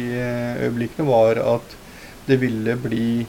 [0.67, 1.77] øyeblikkene, var at
[2.27, 3.27] det ville bli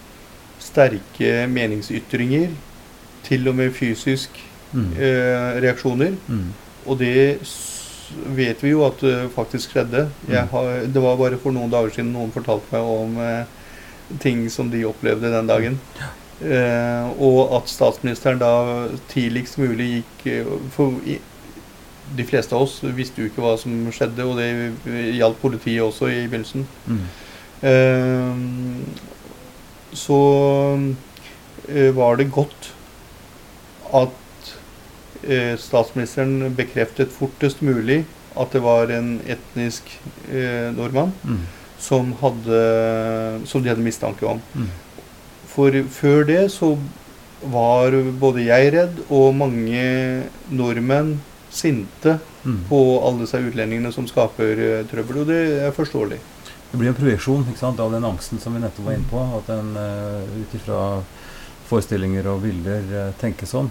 [0.63, 2.51] sterke meningsytringer,
[3.23, 4.41] til og med fysisk
[4.73, 4.93] Mm.
[4.97, 6.15] eh, reaksjoner.
[6.29, 6.53] Mm.
[6.87, 7.39] Og det
[8.37, 10.09] vet vi jo at det faktisk skjedde.
[10.29, 10.49] Jeg Mm.
[10.53, 13.45] har, det var bare for noen dager siden noen fortalte meg om eh,
[14.21, 15.79] ting som de opplevde den dagen.
[16.43, 20.45] Eh, og at statsministeren da tidligst mulig gikk eh,
[20.75, 21.19] For i,
[22.17, 24.75] de fleste av oss visste jo ikke hva som skjedde, og det
[25.17, 26.67] gjaldt politiet også i begynnelsen.
[26.87, 27.05] Mm.
[27.63, 28.35] Eh,
[29.97, 30.19] så
[31.69, 32.73] eh, var det godt
[33.95, 34.22] at eh,
[35.59, 38.03] statsministeren bekreftet fortest mulig
[38.39, 39.91] at det var en etnisk
[40.31, 41.43] eh, nordmann Mm.
[41.79, 42.61] som, hadde,
[43.47, 44.41] som de hadde mistanke om.
[44.55, 44.69] Mm.
[45.47, 46.79] For før det så
[47.43, 51.21] var både jeg redd og mange nordmenn
[51.51, 52.65] sinte Mm.
[52.69, 56.19] på alle disse utlendingene som skaper eh, trøbbel, og det er forståelig.
[56.73, 59.21] Det blir en projeksjon sant, av den angsten som vi nettopp var inne på.
[59.37, 61.03] At en uh, ut ifra
[61.69, 63.69] forestillinger og bilder uh, tenker sånn.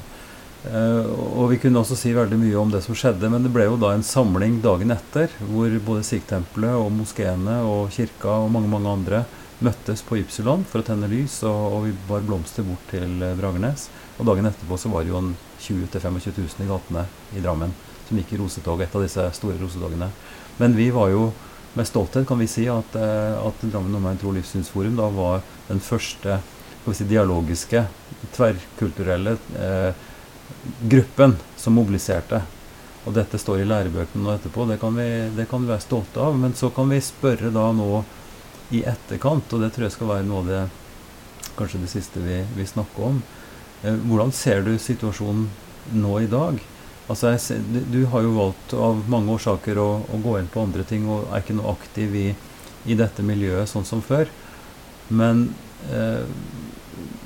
[0.62, 3.66] Eh, og vi kunne også si veldig mye om det som skjedde, men det ble
[3.66, 8.70] jo da en samling dagen etter, hvor både Sikh-tempelet og moskeene og kirka og mange
[8.70, 9.24] mange andre
[9.62, 13.34] møttes på Ypsilon for å tenne lys, og, og vi bar blomster bort til eh,
[13.38, 13.88] Bragernes.
[14.20, 15.32] Og dagen etterpå så var det jo en
[15.62, 17.07] 20 000-25 000 i gatene
[17.38, 17.74] i Drammen
[18.07, 20.12] som gikk i rosetog, et av disse store rosetogene.
[20.62, 21.32] Men vi var jo
[21.78, 25.80] med stolthet kan vi si at, eh, at Drammen Omegn Tro- Livssynsforum da var den
[25.82, 26.38] første
[26.91, 27.86] si, dialogiske,
[28.36, 30.07] tverrkulturelle eh,
[30.82, 32.41] gruppen som mobiliserte.
[33.06, 36.22] Og dette står i lærebøkene nå etterpå, det kan, vi, det kan vi være stolte
[36.22, 36.38] av.
[36.38, 38.04] Men så kan vi spørre da nå
[38.72, 40.62] i etterkant, og det tror jeg skal være noe av det
[41.58, 43.22] kanskje det siste vi, vi snakker om.
[43.84, 45.49] Eh, hvordan ser du situasjonen
[45.97, 46.62] nå i dag?
[47.10, 47.60] Altså ser,
[47.91, 51.28] du har jo valgt av mange årsaker å, å gå inn på andre ting og
[51.32, 52.28] er ikke noe aktiv i,
[52.88, 54.30] i dette miljøet sånn som før.
[55.12, 55.49] Men,
[55.89, 56.24] eh,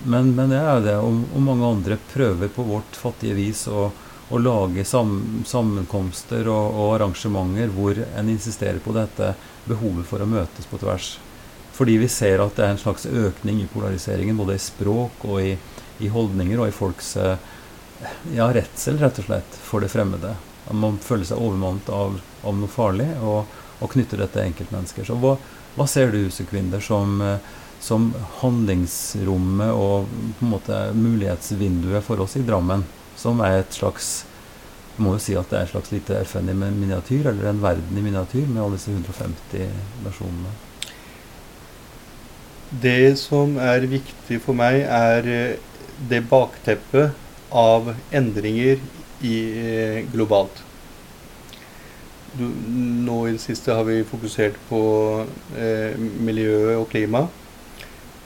[0.05, 3.89] men, men det er det, og, og mange andre prøver på vårt fattige vis å,
[4.29, 9.33] å lage sam, sammenkomster og, og arrangementer hvor en insisterer på dette
[9.65, 11.15] behovet for å møtes på tvers.
[11.75, 15.41] Fordi vi ser at det er en slags økning i polariseringen, både i språk og
[15.43, 15.57] i,
[16.05, 17.35] i holdninger og i folks eh,
[18.35, 20.35] ja, redsel, rett og slett, for det fremmede.
[20.71, 22.15] Man føler seg overmannet av,
[22.47, 23.51] av noe farlig og,
[23.81, 25.07] og knytter dette til enkeltmennesker.
[25.09, 25.35] Så hva,
[25.75, 27.53] hva ser du, Sekvinder, som, eh,
[27.85, 28.09] som
[28.41, 30.07] handlingsrommet og
[30.39, 32.85] på en måte mulighetsvinduet for oss i Drammen,
[33.19, 34.23] som er et slags
[34.95, 37.59] jeg må jo si at det er et slags lite FN i miniatyr, eller en
[37.59, 39.65] verden i miniatyr, med alle disse 150
[40.05, 40.53] nasjonene.
[42.71, 45.57] Det som er viktig for meg, er eh,
[46.07, 47.11] det bakteppet
[47.51, 48.79] av endringer
[49.19, 50.63] i, eh, globalt.
[52.39, 54.81] Du, nå i det siste har vi fokusert på
[55.59, 57.27] eh, miljøet og klima.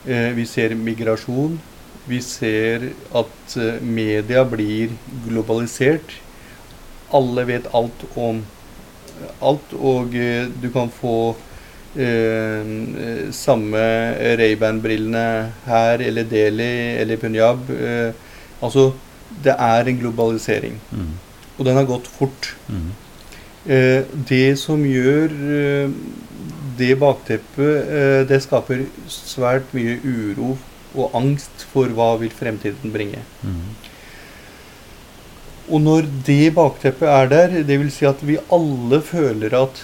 [0.10, 1.60] Eh, vi ser migrasjon.
[2.10, 4.95] Vi ser at eh, media blir
[5.28, 6.16] globalisert.
[7.14, 8.41] Alle vet alt om
[9.43, 11.36] alt, og eh, du kan få
[11.99, 13.84] eh, samme
[14.39, 15.26] Ray-Ban-brillene
[15.68, 16.72] her, eller Delhi,
[17.03, 17.70] eller Punjab.
[17.76, 18.12] Eh,
[18.64, 18.89] altså,
[19.43, 21.14] det er en globalisering, Mm.
[21.57, 22.55] og den har gått fort.
[22.68, 22.89] Mm.
[23.70, 25.30] Eh, det som gjør
[25.60, 25.89] eh,
[26.80, 30.56] det bakteppet, eh, det skaper svært mye uro
[30.96, 33.22] og angst for hva vil fremtiden bringe.
[33.44, 33.76] Mm.
[35.70, 39.84] Og når det bakteppet er der, det vil si at vi alle føler at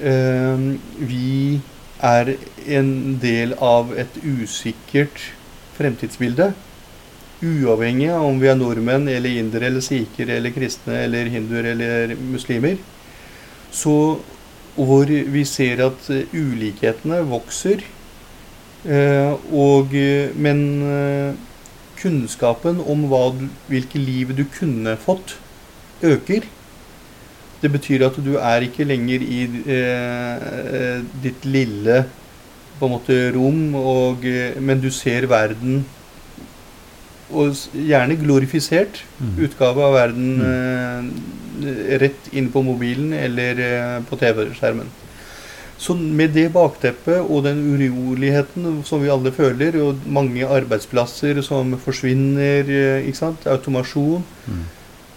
[0.00, 0.64] eh,
[0.96, 1.60] vi
[2.00, 2.32] er
[2.78, 5.20] en del av et usikkert
[5.76, 6.50] fremtidsbilde.
[7.44, 12.16] Uavhengig av om vi er nordmenn eller indere eller sikher eller kristne eller hinduer eller
[12.16, 12.80] muslimer.
[13.72, 13.94] Så
[14.76, 17.82] hvor vi ser at eh, ulikhetene vokser,
[18.86, 20.62] eh, og, eh, men
[22.00, 23.26] kunnskapen om hva,
[23.68, 25.36] hvilke liv du kunne fått,
[26.02, 26.46] øker.
[27.60, 29.40] Det betyr at du er ikke lenger i
[31.20, 31.98] ditt lille
[32.78, 34.24] på en måte rom, og,
[34.56, 35.82] men du ser verden
[37.32, 39.34] og gjerne glorifisert Mm.
[39.44, 44.86] utgave av verden eh, rett inn på mobilen eller eh, på TV-skjermen.
[45.80, 51.72] Så med det bakteppet og den uroligheten som vi alle føler, og mange arbeidsplasser som
[51.80, 54.64] forsvinner, eh, ikke sant, automasjon, Mm.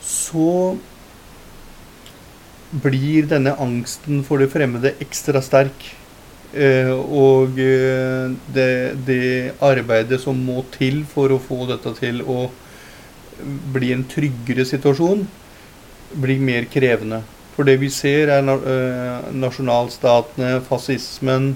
[0.03, 0.77] så
[2.83, 5.91] blir denne angsten for det fremmede ekstra sterk.
[6.53, 8.73] Eh, og eh, det,
[9.07, 12.45] det arbeidet som må til for å få dette til å
[13.73, 15.25] bli en tryggere situasjon,
[16.21, 17.23] blir mer krevende.
[17.55, 21.55] For det vi ser, er eh, nasjonalstatene, fascismen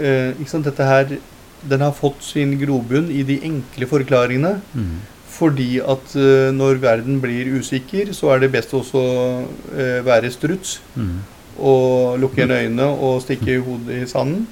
[0.00, 0.68] eh, ikke sant?
[0.68, 1.18] Dette her,
[1.66, 4.60] Den har fått sin grobunn i de enkle forklaringene.
[4.72, 4.98] Mm.
[5.36, 6.12] Fordi at
[6.56, 10.78] når verden blir usikker, så er det best også uh, være struts.
[10.94, 11.18] Mm.
[11.58, 14.46] Og lukke igjen øynene og stikke hodet i sanden.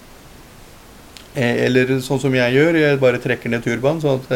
[1.34, 4.28] Eh, eller sånn som jeg gjør, jeg bare trekker ned turbanen, sånn at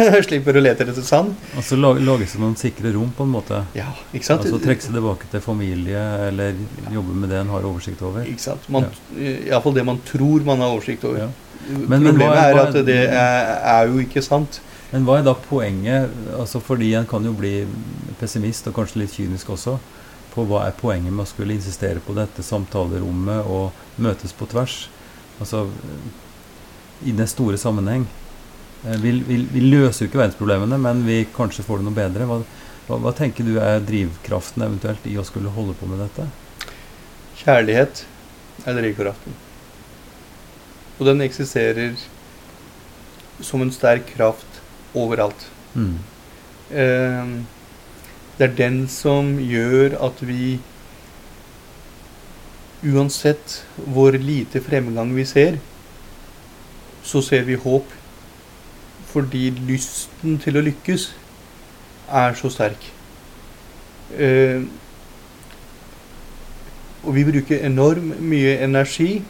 [0.00, 1.34] jeg slipper å lete etter sand.
[1.58, 3.58] Og så lag- lages det noen sikre rom, på en måte.
[3.76, 4.46] Ja, ikke sant?
[4.46, 6.00] Altså trekke seg tilbake til familie,
[6.30, 6.56] eller
[6.94, 8.24] jobbe med det en har oversikt over.
[8.24, 8.64] Ikke sant?
[8.72, 8.86] Man,
[9.20, 11.26] Iallfall det man tror man har oversikt over.
[11.26, 11.28] Ja.
[11.68, 14.60] Men- men Problemet er- er at det er, er jo ikke sant.
[14.90, 16.08] Men hva er da poenget?
[16.38, 17.66] Altså Fordi en kan jo bli
[18.20, 19.76] pessimist, og kanskje litt kynisk også,
[20.34, 24.84] på hva er poenget med å skulle insistere på dette samtalerommet og møtes på tvers?
[25.38, 25.68] Altså
[27.04, 28.06] i den store sammenheng.
[28.84, 32.28] Eh, Vi, vi, vi løser jo ikke verdensproblemene, men vi kanskje får det noe bedre.
[32.28, 32.40] Hva,
[32.88, 36.28] hva, hva tenker du er drivkraften eventuelt i å skulle holde på med dette?
[37.44, 38.04] Kjærlighet
[38.64, 39.36] er drivkraften.
[40.98, 41.96] Og den eksisterer
[43.42, 44.60] som en sterk kraft
[44.94, 45.48] overalt.
[45.74, 45.96] Mm.
[46.70, 47.32] Eh,
[48.38, 50.58] det er den som gjør at vi
[52.84, 53.62] Uansett
[53.94, 55.54] hvor lite fremgang vi ser,
[57.00, 57.86] så ser vi håp.
[59.08, 61.06] Fordi lysten til å lykkes
[62.12, 62.84] er så sterk.
[64.12, 64.66] Eh,
[67.04, 69.22] og vi bruker enormt mye energi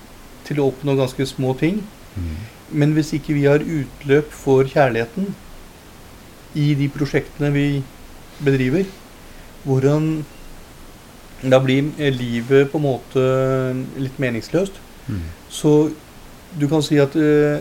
[0.48, 1.78] til å oppnå ganske små ting.
[2.16, 2.36] Mm.
[2.82, 5.30] Men hvis ikke vi har utløp for kjærligheten
[6.58, 7.68] i de prosjektene vi
[8.42, 8.86] bedriver,
[9.64, 10.24] hvordan
[11.44, 13.22] Da blir eh, livet på en måte
[14.00, 14.72] litt meningsløst.
[15.08, 15.26] Mm.
[15.52, 15.90] Så
[16.56, 17.60] du kan si at eh,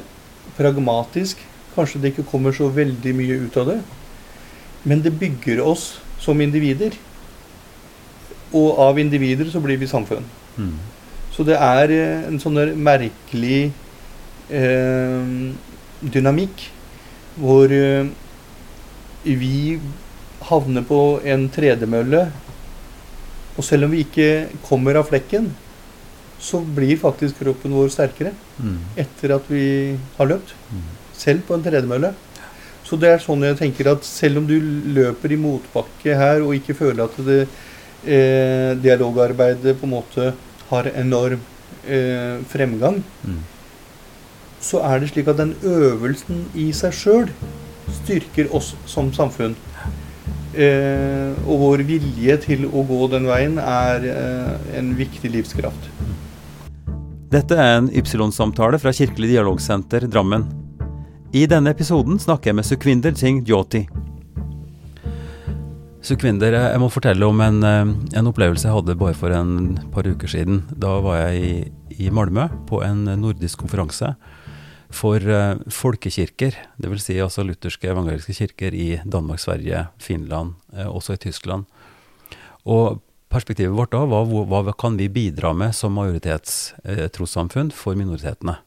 [0.56, 1.42] pragmatisk
[1.76, 3.80] kanskje det ikke kommer så veldig mye ut av det,
[4.88, 6.96] men det bygger oss som individer.
[8.54, 10.24] Og av individer så blir vi samfunn.
[10.56, 10.78] Mm.
[11.34, 13.74] Så det er eh, en sånn merkelig
[14.54, 15.32] eh,
[16.14, 16.68] dynamikk
[17.42, 18.06] hvor eh,
[19.24, 19.80] vi
[20.50, 22.26] havner på en tredemølle,
[23.58, 25.52] og selv om vi ikke kommer av flekken,
[26.44, 28.78] så blir faktisk kroppen vår sterkere Mm.
[28.98, 30.54] etter at vi har løpt.
[30.72, 30.82] Mm.
[31.14, 32.14] Selv på en tredemølle.
[32.84, 36.54] Så det er sånn jeg tenker at selv om du løper i motbakke her og
[36.54, 37.48] ikke føler at det
[38.06, 40.34] eh, dialogarbeidet på en måte
[40.70, 41.40] har enorm
[41.88, 43.40] eh, fremgang, Mm.
[44.62, 47.30] så er det slik at den øvelsen i seg sjøl
[48.04, 49.56] styrker oss som samfunn.
[50.54, 55.90] Eh, og vår vilje til å gå den veien er eh, en viktig livskraft.
[57.34, 60.46] Dette er en Ypsilon-samtale fra Kirkelig dialogsenter Drammen.
[61.34, 63.88] I denne episoden snakker jeg med Sukhvinder Singh Jyoti.
[66.06, 70.06] Sukhvinder, jeg må fortelle om en, eh, en opplevelse jeg hadde bare for en par
[70.06, 70.62] uker siden.
[70.70, 74.14] Da var jeg i, i Malmö på en nordisk konferanse
[74.94, 77.08] for uh, folkekirker, dvs.
[77.08, 81.66] Si altså lutherske evangeliske kirker i Danmark, Sverige, Finland, uh, også i Tyskland.
[82.64, 83.02] Og
[83.34, 88.60] perspektivet vårt da var hva, hva kan vi bidra med som majoritetstrossamfunn for minoritetene?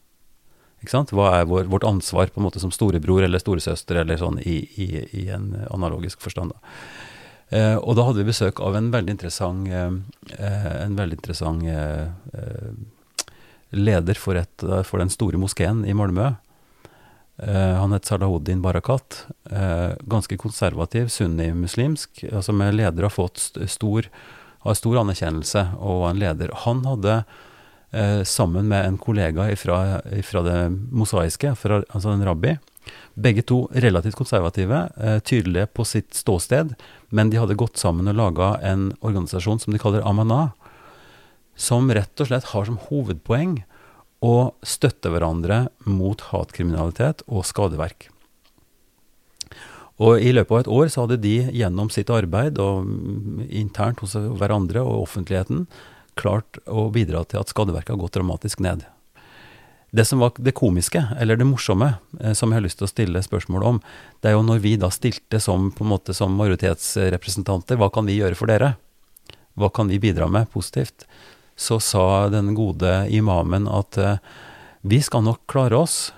[0.83, 1.13] Ikke sant?
[1.15, 4.59] Hva er vår, vårt ansvar på en måte som storebror eller storesøster eller sånn i,
[4.77, 4.87] i,
[5.23, 6.53] i en analogisk forstand?
[6.53, 6.75] da.
[7.47, 9.91] Eh, og da hadde vi besøk av en veldig interessant, eh,
[10.35, 12.71] eh, en veldig interessant eh, eh,
[13.69, 16.33] leder for, et, for den store moskeen i Malmö.
[17.37, 19.25] Eh, han het Salahuddin Barakat.
[19.51, 24.07] Eh, ganske konservativ, sunni-muslimsk, altså med leder har fått stor,
[24.65, 26.55] har stor anerkjennelse og var en leder.
[26.65, 27.19] Han hadde
[27.91, 30.57] eh, sammen med en kollega fra det
[30.91, 32.57] mosaiske, fra, altså en rabbi,
[33.13, 36.73] begge to relativt konservative, eh, tydelige på sitt ståsted,
[37.09, 40.53] men de hadde gått sammen og laga en organisasjon som de kaller Amana,
[41.57, 43.59] som rett og slett har som hovedpoeng
[44.23, 48.09] å støtte hverandre mot hatkriminalitet og skadeverk.
[49.97, 54.03] Og I løpet av et år så hadde de gjennom sitt arbeid og mm, internt
[54.03, 55.65] hos hverandre og offentligheten
[56.17, 58.85] klart å bidra til at skadeverket har gått dramatisk ned.
[59.93, 62.91] Det som var det komiske, eller det morsomme, eh, som jeg har lyst til å
[62.91, 63.79] stille spørsmål om,
[64.21, 68.05] det er jo når vi da stilte som, på en måte, som majoritetsrepresentanter, hva kan
[68.09, 68.75] vi gjøre for dere?
[69.57, 71.07] Hva kan vi bidra med positivt?
[71.57, 74.21] Så sa den gode imamen at eh,
[74.85, 76.13] vi skal nok klare oss,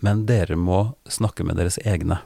[0.00, 2.22] men dere må snakke med deres egne.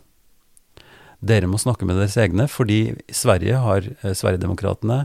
[1.25, 5.05] Dere må snakke med deres egne, fordi Sverige har eh, Sverigedemokratene,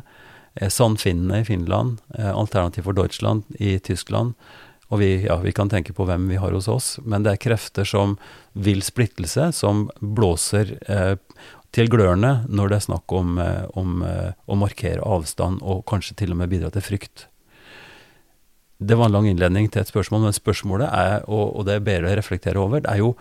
[0.60, 4.36] eh, Sannfinnene i Finland, eh, Alternativ for Deutschland i Tyskland,
[4.90, 7.42] og vi, ja, vi kan tenke på hvem vi har hos oss, men det er
[7.42, 8.18] krefter som
[8.54, 11.16] vil splittelse, som blåser eh,
[11.74, 13.36] til glørne når det er snakk om,
[13.78, 17.29] om å markere avstand og kanskje til og med bidra til frykt.
[18.80, 21.86] Det var en lang innledning til et spørsmål, men spørsmålet er, og, og det jeg
[21.88, 23.14] ber deg reflektere over, det er jo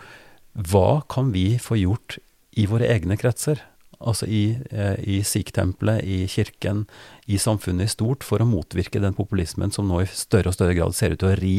[0.58, 2.18] hva kan vi få gjort
[2.58, 3.60] i våre egne kretser?
[3.98, 6.84] Altså i, eh, i Sikh-tempelet, i kirken,
[7.26, 10.76] i samfunnet i stort, for å motvirke den populismen som nå i større og større
[10.78, 11.56] grad ser ut til å ri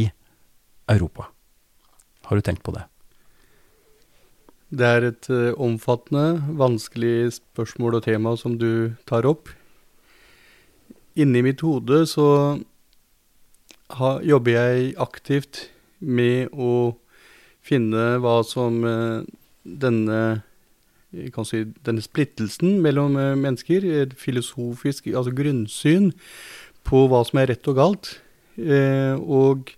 [0.90, 1.28] Europa.
[2.32, 2.86] Har du tenkt på det?
[4.70, 9.50] Det er et eh, omfattende, vanskelig spørsmål og tema som du tar opp.
[11.20, 12.28] Inni mitt hode så
[13.98, 15.68] ha, jobber jeg aktivt
[16.00, 16.94] med å
[17.66, 19.26] finne hva som eh,
[19.64, 20.22] denne
[21.48, 26.12] si, denne splittelsen mellom eh, mennesker, et filosofisk altså grunnsyn
[26.88, 28.14] på hva som er rett og galt,
[28.58, 29.74] eh, og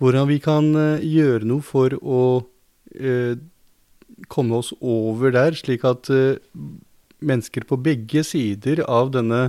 [0.00, 0.72] hvordan vi kan
[1.04, 2.22] gjøre noe for å
[4.30, 6.10] komme oss over der, slik at
[7.24, 9.40] mennesker på begge sider av denne,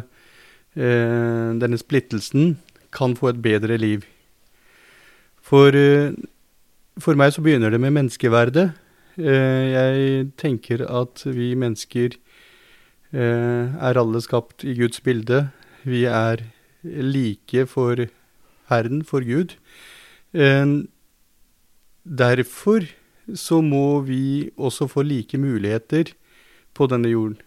[0.77, 2.53] denne splittelsen
[2.95, 4.07] kan få et bedre liv.
[5.45, 5.75] For,
[6.97, 8.71] for meg så begynner det med menneskeverdet.
[9.15, 12.17] Eh, jeg tenker at vi mennesker
[13.15, 15.47] eh, er alle skapt i Guds bilde.
[15.87, 16.43] Vi er
[16.83, 18.07] like for
[18.69, 19.55] Herren, for Gud.
[20.33, 20.83] Eh,
[22.03, 22.91] derfor
[23.33, 26.11] så må vi også få like muligheter
[26.75, 27.39] på denne jorden.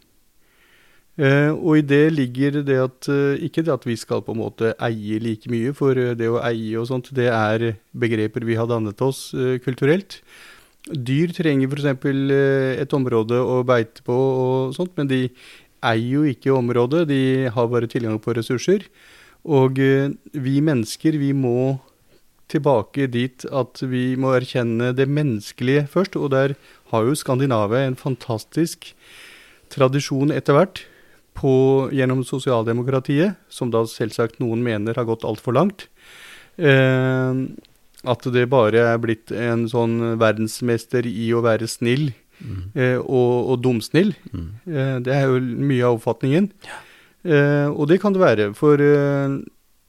[1.18, 3.08] Og i det ligger det at
[3.42, 6.78] Ikke det at vi skal på en måte eie like mye, for det å eie
[6.78, 9.32] og sånt, det er begreper vi har dannet oss
[9.64, 10.20] kulturelt.
[10.88, 12.04] Dyr trenger f.eks.
[12.06, 15.26] Eh, et område å beite på og sånt, men de
[15.84, 18.86] eier jo ikke området, de har bare tilgang på ressurser.
[19.44, 21.78] Og eh, vi mennesker, vi må
[22.48, 26.16] tilbake dit at vi må erkjenne det menneskelige først.
[26.16, 26.56] Og der
[26.92, 28.94] har jo Skandinavia en fantastisk
[29.68, 30.86] tradisjon etter hvert
[31.38, 31.54] på,
[31.94, 35.86] gjennom sosialdemokratiet, som da selvsagt noen mener har gått altfor langt.
[36.58, 37.44] Eh,
[38.08, 42.60] at det bare er blitt en sånn verdensmester i å være snill mm.
[42.74, 44.12] eh, og, og dumsnill.
[44.30, 44.50] Mm.
[44.66, 46.50] Eh, det er jo mye av oppfatningen.
[46.66, 46.82] Ja.
[47.28, 49.38] Eh, og det kan det være, for eh,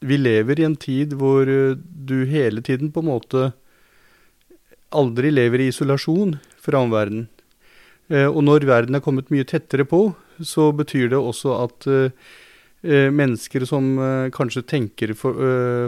[0.00, 3.50] vi lever i en tid hvor eh, du hele tiden på en måte
[4.90, 7.28] aldri lever i isolasjon fra omverdenen.
[8.10, 10.08] Eh, og når verden er kommet mye tettere på,
[10.46, 11.88] så betyr det også at
[12.82, 13.92] mennesker som
[14.32, 15.36] kanskje tenker for,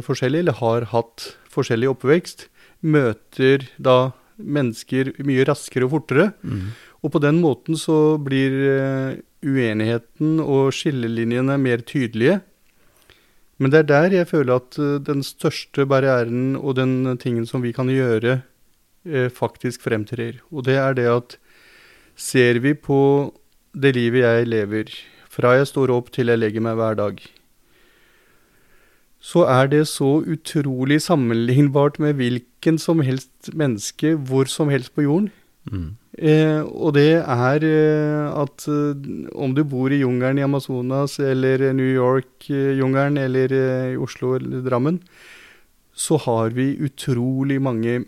[0.05, 2.47] forskjellig, eller har hatt forskjellig oppvekst,
[2.85, 6.33] møter da mennesker mye raskere og fortere.
[6.43, 6.73] Mm.
[7.03, 8.53] Og på den måten så blir
[9.43, 12.41] uenigheten og skillelinjene mer tydelige.
[13.63, 14.77] Men det er der jeg føler at
[15.07, 18.43] den største barrieren og den tingen som vi kan gjøre,
[19.35, 20.43] faktisk fremtrer.
[20.53, 21.37] Og det er det at
[22.19, 23.33] ser vi på
[23.73, 24.91] det livet jeg lever,
[25.33, 27.23] fra jeg står opp til jeg legger meg hver dag,
[29.23, 35.07] så er det så utrolig sammenlignbart med hvilken som helst menneske hvor som helst på
[35.07, 35.31] jorden.
[35.71, 35.95] Mm.
[36.19, 41.71] Eh, og det er eh, at eh, om du bor i jungelen i Amazonas eller
[41.73, 43.55] New York-jungelen eh, eller
[43.93, 44.99] i Oslo eller Drammen,
[45.95, 48.03] så har vi utrolig mange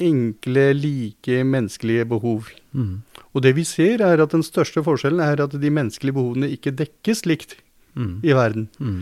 [0.00, 2.48] enkle, like menneskelige behov.
[2.72, 3.02] Mm.
[3.36, 6.74] Og det vi ser, er at den største forskjellen er at de menneskelige behovene ikke
[6.76, 7.56] dekkes likt
[7.94, 8.18] mm.
[8.24, 8.68] i verden.
[8.80, 9.00] Mm.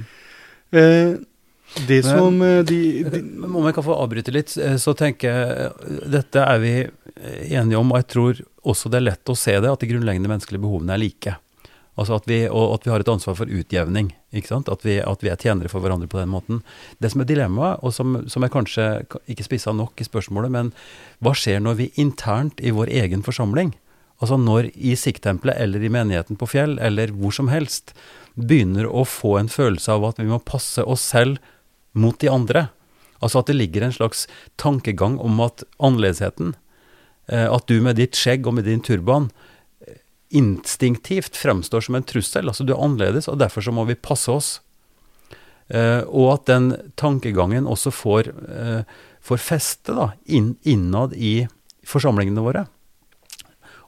[0.76, 1.16] Eh,
[1.86, 6.04] det som Men de, de, Om jeg kan få avbryte litt, eh, så tenker jeg
[6.14, 6.74] Dette er vi
[7.56, 10.30] enige om, og jeg tror også det er lett å se det, at de grunnleggende
[10.30, 11.36] menneskelige behovene er like.
[11.96, 14.10] Altså at vi, og at vi har et ansvar for utjevning.
[14.36, 14.68] ikke sant?
[14.68, 16.60] At vi, at vi er tjenere for hverandre på den måten.
[17.00, 18.88] Det som er dilemmaet, og som, som er kanskje
[19.32, 20.72] ikke spissa nok i spørsmålet, men
[21.24, 23.72] hva skjer når vi internt i vår egen forsamling,
[24.20, 27.94] altså når i sikttempelet eller i menigheten på Fjell eller hvor som helst,
[28.36, 31.40] begynner å få en følelse av at vi må passe oss selv
[31.96, 32.68] mot de andre?
[33.24, 34.26] Altså at det ligger en slags
[34.60, 36.54] tankegang om at annerledesheten,
[37.32, 39.30] eh, at du med ditt skjegg og med din turban
[40.28, 42.48] instinktivt fremstår som en trussel.
[42.48, 44.48] Altså du er annerledes, og derfor så må vi passe oss.
[45.68, 48.82] Eh, og at den tankegangen også får, eh,
[49.20, 51.48] får feste da, inn, innad i
[51.86, 52.66] forsamlingene våre.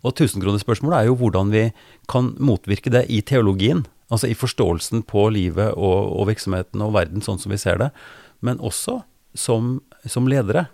[0.06, 1.64] Og tusenkronerspørsmålet er jo hvordan vi
[2.10, 3.84] kan motvirke det i teologien.
[4.08, 7.90] Altså i forståelsen på livet og, og virksomheten og verden sånn som vi ser det.
[8.40, 9.00] Men også
[9.38, 10.68] som, som ledere.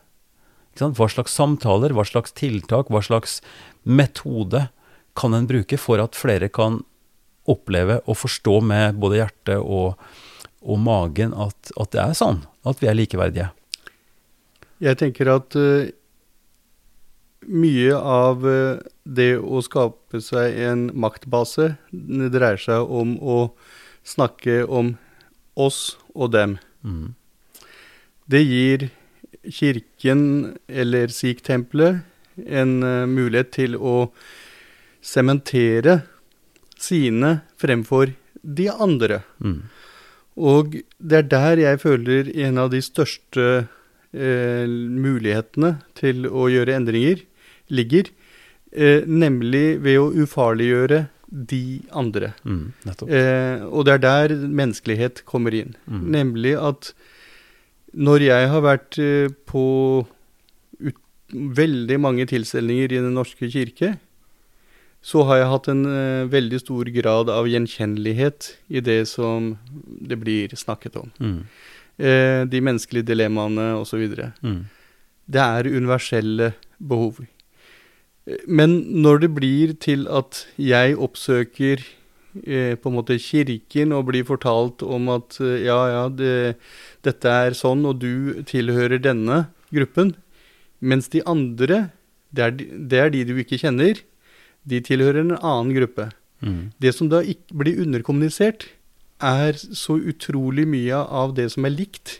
[0.79, 3.41] Hva slags samtaler, hva slags tiltak, hva slags
[3.85, 4.66] metode
[5.14, 6.81] kan en bruke for at flere kan
[7.51, 10.01] oppleve og forstå med både hjertet og,
[10.64, 13.51] og magen at, at, det er sånn, at vi er likeverdige?
[14.83, 15.87] Jeg tenker at uh,
[17.49, 23.38] mye av uh, det å skape seg en maktbase det dreier seg om å
[24.05, 24.95] snakke om
[25.55, 26.59] oss og dem.
[26.84, 27.14] Mm.
[28.26, 28.88] Det gir
[29.45, 32.03] kirken eller sikh-tempelet
[32.45, 34.11] en uh, mulighet til å
[35.05, 36.03] sementere
[36.80, 38.12] sine fremfor
[38.45, 39.22] de andre.
[39.40, 39.64] Mm.
[40.34, 43.45] Og det er der jeg føler en av de største
[44.14, 47.22] eh, mulighetene til å gjøre endringer
[47.68, 48.10] ligger.
[48.74, 51.04] Eh, nemlig ved å ufarliggjøre
[51.34, 52.32] de andre.
[52.46, 52.72] Mm,
[53.08, 55.74] eh, og det er der menneskelighet kommer inn.
[55.86, 56.02] Mm.
[56.14, 56.92] Nemlig at
[57.94, 59.66] når jeg har vært eh, på
[60.80, 60.98] ut,
[61.34, 63.96] veldig mange tilstelninger i Den norske kirke,
[65.04, 69.50] så har jeg hatt en uh, veldig stor grad av gjenkjennelighet i det som
[70.00, 71.10] det blir snakket om.
[71.20, 71.40] Mm.
[72.00, 74.00] Uh, de menneskelige dilemmaene osv.
[74.40, 74.62] Mm.
[75.28, 77.20] Det er universelle behov.
[78.49, 81.83] Men når det blir til at jeg oppsøker
[82.47, 86.57] eh, på en måte kirken og blir fortalt om at ja, ja, det,
[87.05, 89.45] dette er sånn, og du tilhører denne
[89.75, 90.14] gruppen,
[90.81, 91.89] mens de andre,
[92.35, 94.01] det er de, det er de du ikke kjenner,
[94.64, 96.09] de tilhører en annen gruppe.
[96.45, 96.72] Mm.
[96.81, 98.68] Det som da ikke blir underkommunisert,
[99.25, 102.18] er så utrolig mye av det som er likt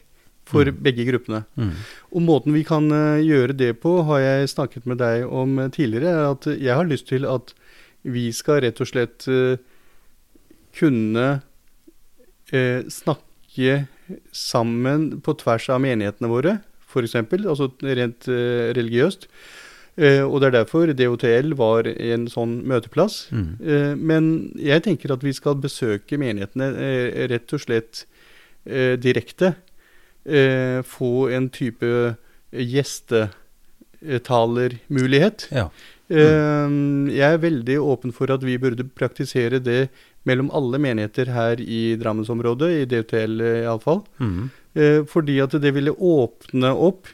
[0.49, 0.81] for mm.
[0.85, 1.43] begge gruppene.
[1.57, 1.73] Mm.
[2.13, 5.71] Og måten vi kan uh, gjøre det på, har jeg snakket med deg om uh,
[5.73, 6.31] tidligere.
[6.35, 7.55] At jeg har lyst til at
[8.05, 9.57] vi skal rett og slett uh,
[10.75, 11.35] kunne
[12.93, 13.87] snakke
[14.37, 16.53] sammen på tvers av menighetene våre,
[16.87, 19.25] f.eks., altså rent religiøst.
[19.95, 23.29] Uh, og det er derfor DOTL var en sånn møteplass.
[23.31, 23.51] Mm.
[23.63, 24.25] Uh, men
[24.59, 28.07] jeg tenker at vi skal besøke menighetene uh, rett og slett
[28.65, 29.51] direkte.
[30.89, 32.17] Få en type
[32.55, 35.49] gjestetalermulighet.
[35.53, 35.69] Ja.
[36.05, 37.09] Mm.
[37.09, 39.89] jeg er veldig åpen for at vi burde praktisere det
[40.29, 44.01] mellom alle menigheter her i Drammensområdet, i DUTL iallfall.
[44.21, 44.51] Mm.
[45.09, 47.07] fordi at det ville åpne opp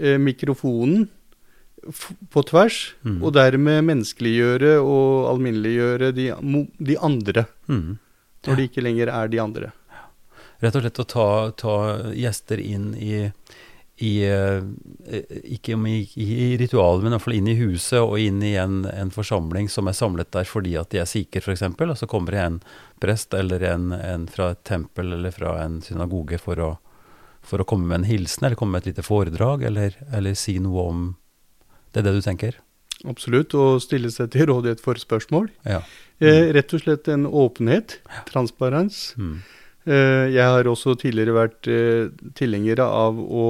[0.00, 1.08] mikrofonen
[2.32, 3.20] på tvers, mm.
[3.20, 6.30] og dermed menneskeliggjøre og alminneliggjøre de,
[6.88, 7.46] de andre.
[7.68, 7.98] Mm.
[8.44, 9.72] Når de ikke lenger er de andre.
[10.64, 11.28] Rett og slett å ta,
[11.60, 11.76] ta
[12.16, 13.24] gjester inn i,
[14.04, 14.64] i uh,
[15.44, 18.82] Ikke i, i ritualet, men i hvert fall inn i huset og inn i en,
[18.88, 21.66] en forsamling som er samlet der fordi at de er sikher, f.eks.
[21.68, 22.60] Og så kommer det en
[23.02, 26.70] prest eller en, en, fra et tempel eller fra en synagoge for å,
[27.44, 30.56] for å komme med en hilsen eller komme med et lite foredrag eller, eller si
[30.62, 31.10] noe om
[31.94, 32.56] det er det du tenker?
[33.06, 33.54] Absolutt.
[33.54, 35.50] Og stille seg til rådighet for spørsmål.
[35.62, 35.82] Ja.
[36.18, 36.26] Mm.
[36.26, 37.98] Eh, rett og slett en åpenhet.
[38.30, 39.12] Transparens.
[39.18, 39.36] Mm.
[39.84, 42.08] Eh, jeg har også tidligere vært eh,
[42.38, 43.46] tilhenger av å,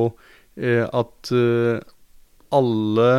[0.58, 1.30] eh, at
[2.54, 3.10] alle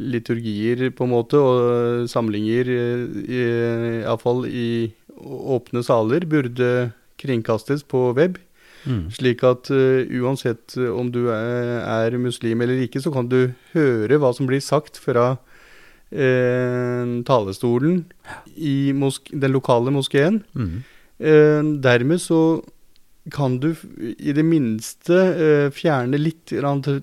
[0.00, 2.68] liturgier, på en måte, og samlinger,
[3.28, 6.70] iallfall i åpne saler, burde
[7.20, 8.38] kringkastes på web.
[8.88, 9.10] Mm.
[9.12, 14.20] Slik at uh, uansett om du er, er, muslim eller ikke, så kan du høre
[14.20, 15.34] hva som blir sagt fra
[16.12, 18.04] uh, talestolen
[18.56, 20.42] i den lokale moskeen.
[20.54, 20.82] Mm.
[21.20, 22.62] Eh, dermed så
[23.30, 23.74] kan du
[24.16, 25.18] i det minste
[25.76, 26.48] fjerne litt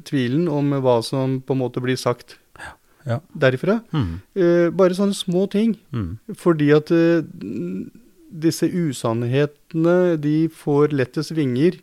[0.09, 2.33] tvilen om hva som på en måte blir sagt
[3.05, 3.19] ja.
[3.37, 3.77] derifra.
[3.93, 4.73] Mm.
[4.75, 5.75] bare sånne små ting.
[5.93, 6.17] Mm.
[6.35, 6.89] Fordi at
[8.27, 11.77] disse usannhetene de får lettest vinger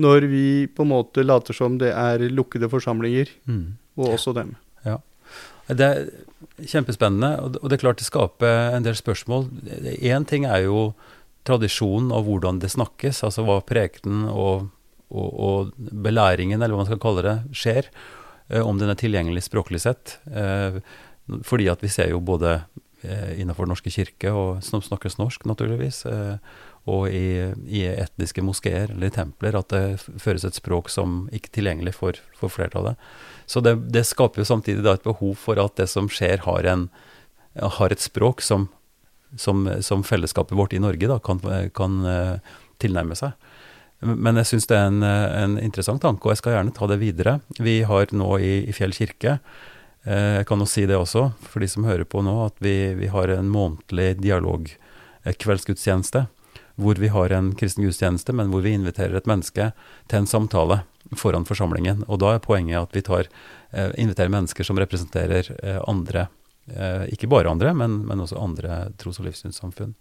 [0.00, 3.76] når vi på en måte later som det er lukkede forsamlinger, Mm.
[3.98, 4.54] og også dem.
[5.68, 6.10] Det er
[6.60, 9.48] kjempespennende, og det- er klart det skaper en del spørsmål.
[10.00, 10.94] Én ting er jo
[11.44, 14.70] tradisjonen og hvordan det snakkes, altså hva prekenen og,
[15.10, 17.90] og, og belæringen, eller hva man skal kalle det, skjer.
[18.50, 20.18] eh, Om den er tilgjengelig språklig sett.
[20.32, 20.80] Eh,
[21.42, 22.64] Fordi at vi ser jo både
[23.02, 26.04] eh, innenfor Den norske kirke, og som snakkes norsk, naturligvis,
[26.86, 31.54] og i, i etniske moskeer eller templer, at det føres et språk som ikke er
[31.56, 32.96] tilgjengelig for, for flertallet.
[33.46, 36.68] Så det, det skaper jo samtidig da et behov for at det som skjer, har,
[36.70, 36.88] en,
[37.60, 38.68] har et språk som,
[39.36, 41.42] som, som fellesskapet vårt i Norge da, kan,
[41.76, 43.36] kan eh, tilnærme seg.
[44.04, 46.88] Men jeg syns det er en, eh, en interessant tanke, og jeg skal gjerne ta
[46.90, 47.38] det videre.
[47.58, 49.38] Vi har nå i, i Fjell kirke
[50.04, 52.94] eh, Jeg kan jo si det også, for de som hører på nå, at vi,
[52.98, 56.26] vi har en månedlig dialog-kveldsgudstjeneste.
[56.80, 59.70] Hvor vi har en kristen gudstjeneste, men hvor vi inviterer et menneske
[60.10, 60.82] til en samtale
[61.16, 62.02] foran forsamlingen.
[62.08, 63.24] Og da er poenget at vi tar,
[63.72, 66.28] eh, inviterer mennesker som representerer eh, andre,
[66.70, 69.94] eh, ikke bare andre, men, men også andre tros- og livssynssamfunn.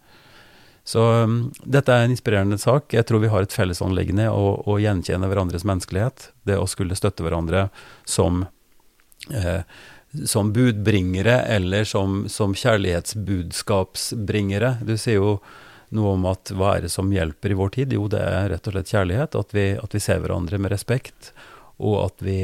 [0.83, 2.93] Så um, dette er en inspirerende sak.
[2.93, 6.31] Jeg tror vi har et fellesanliggende å, å gjenkjenne hverandres menneskelighet.
[6.43, 7.69] Det å skulle støtte hverandre
[8.03, 8.45] som,
[9.31, 9.63] eh,
[10.27, 14.77] som budbringere eller som, som kjærlighetsbudskapsbringere.
[14.83, 15.39] Du sier jo
[15.93, 17.93] noe om at hva er det som hjelper i vår tid?
[17.95, 19.37] Jo, det er rett og slett kjærlighet.
[19.39, 21.33] At vi, at vi ser hverandre med respekt,
[21.81, 22.39] og at vi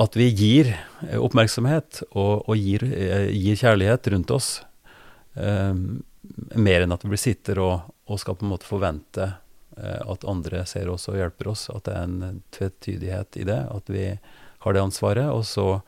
[0.00, 4.48] at vi gir eh, oppmerksomhet og, og gir, eh, gir kjærlighet rundt oss.
[5.36, 5.74] Eh,
[6.56, 9.28] mer enn at vi sitter og, og skal på en måte forvente
[9.76, 11.68] eh, at andre ser oss og hjelper oss.
[11.72, 13.60] At det er en tvetydighet i det.
[13.68, 14.06] At vi
[14.64, 15.28] har det ansvaret.
[15.28, 15.82] Og så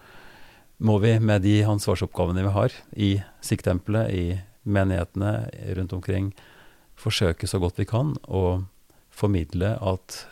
[0.84, 3.12] må vi med de ansvarsoppgavene vi har i
[3.44, 4.26] Siktempelet, i
[4.64, 5.48] menighetene
[5.78, 6.32] rundt omkring,
[6.98, 8.64] forsøke så godt vi kan å
[9.14, 10.24] formidle at,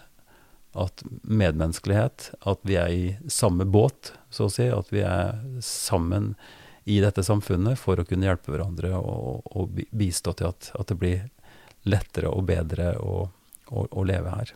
[0.79, 6.33] at medmenneskelighet, at vi er i samme båt, så å si, at vi er sammen
[6.85, 10.99] i dette samfunnet for å kunne hjelpe hverandre og, og bistå til at, at det
[10.99, 11.29] blir
[11.87, 13.29] lettere og bedre å,
[13.71, 14.55] å, å leve her.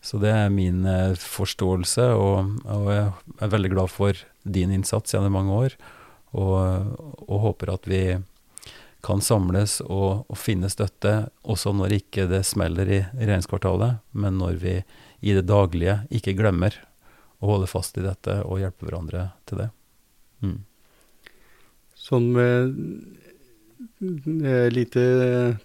[0.00, 3.08] Så det er min eh, forståelse, og, og jeg
[3.44, 5.76] er veldig glad for din innsats gjennom mange år,
[6.30, 6.56] og,
[7.26, 8.02] og håper at vi
[9.04, 14.58] kan samles og, og finne støtte, også når ikke det smeller i regjeringskvartalet, men når
[14.62, 14.76] vi
[15.20, 16.76] i det daglige ikke glemmer
[17.40, 19.70] å holde fast i dette og hjelpe hverandre til det.
[20.44, 20.60] Mm.
[22.00, 22.74] Sånn med
[24.00, 25.02] eh, lite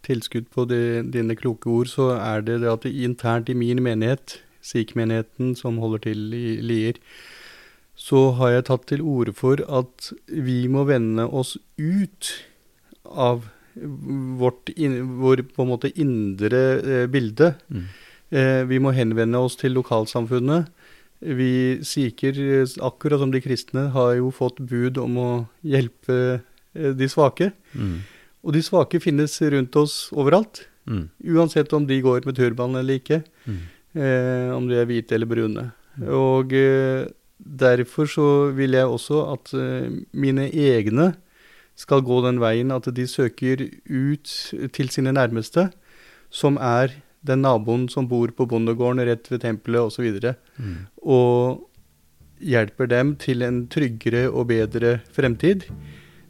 [0.05, 0.81] tilskudd på de,
[1.11, 6.07] dine kloke ord, så er det det at internt i min menighet, Sikh-menigheten som holder
[6.07, 6.97] til i Lier,
[7.95, 12.31] så har jeg tatt til orde for at vi må vende oss ut
[13.05, 13.45] av
[14.39, 17.53] vårt in, vår på en måte indre eh, bilde.
[17.67, 17.85] Mm.
[18.29, 20.69] Eh, vi må henvende oss til lokalsamfunnet.
[21.19, 25.29] Vi sikher, eh, akkurat som de kristne, har jo fått bud om å
[25.63, 26.41] hjelpe
[26.73, 27.51] eh, de svake.
[27.73, 27.99] Mm.
[28.45, 30.65] Og de svake finnes rundt oss overalt.
[30.85, 31.09] Mm.
[31.35, 33.23] Uansett om de går med turban eller ikke.
[33.45, 33.61] Mm.
[33.95, 35.69] Eh, om de er hvite eller brune.
[36.05, 37.07] Og eh,
[37.39, 39.51] derfor så vil jeg også at
[40.15, 41.13] mine egne
[41.75, 44.31] skal gå den veien at de søker ut
[44.75, 45.69] til sine nærmeste,
[46.31, 46.93] som er
[47.25, 50.75] den naboen som bor på bondegården rett ved tempelet osv., og, Mm.
[51.03, 51.61] og
[52.39, 55.65] hjelper dem til en tryggere og bedre fremtid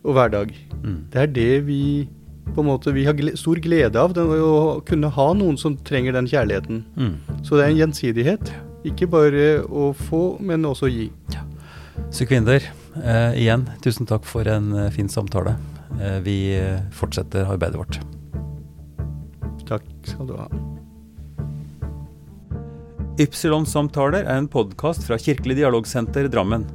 [0.06, 0.54] og hverdag.
[0.84, 1.00] Mm.
[1.12, 2.08] Det er det vi
[2.54, 5.76] på en måte, vi har gle stor glede av, den, å kunne ha noen som
[5.78, 6.84] trenger den kjærligheten.
[6.96, 7.16] Mm.
[7.44, 8.52] Så det er en gjensidighet.
[8.86, 11.10] Ikke bare å få, men også å gi.
[12.14, 12.62] Sukvinder,
[13.04, 15.56] eh, igjen, tusen takk for en eh, fin samtale.
[16.02, 18.00] Eh, vi eh, fortsetter arbeidet vårt.
[19.66, 20.48] Takk skal du ha.
[23.22, 26.66] Ypsilon-samtaler er en podkast fra Kirkelig dialogsenter Drammen.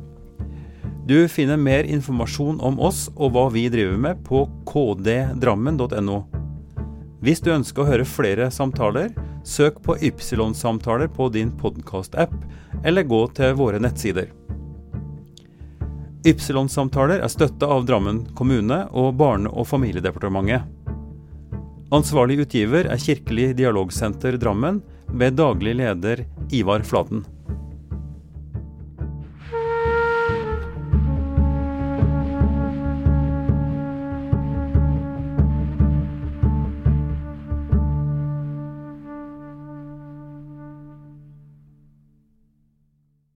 [1.07, 6.21] Du finner mer informasjon om oss og hva vi driver med på kddrammen.no.
[7.21, 9.11] Hvis du ønsker å høre flere samtaler,
[9.45, 12.33] søk på Ypsilon-samtaler på din podkast-app,
[12.85, 14.31] eller gå til våre nettsider.
[16.21, 20.66] Ypsilon-samtaler er støtta av Drammen kommune og Barne- og familiedepartementet.
[21.91, 27.25] Ansvarlig utgiver er Kirkelig dialogsenter Drammen, ved daglig leder Ivar Flaten.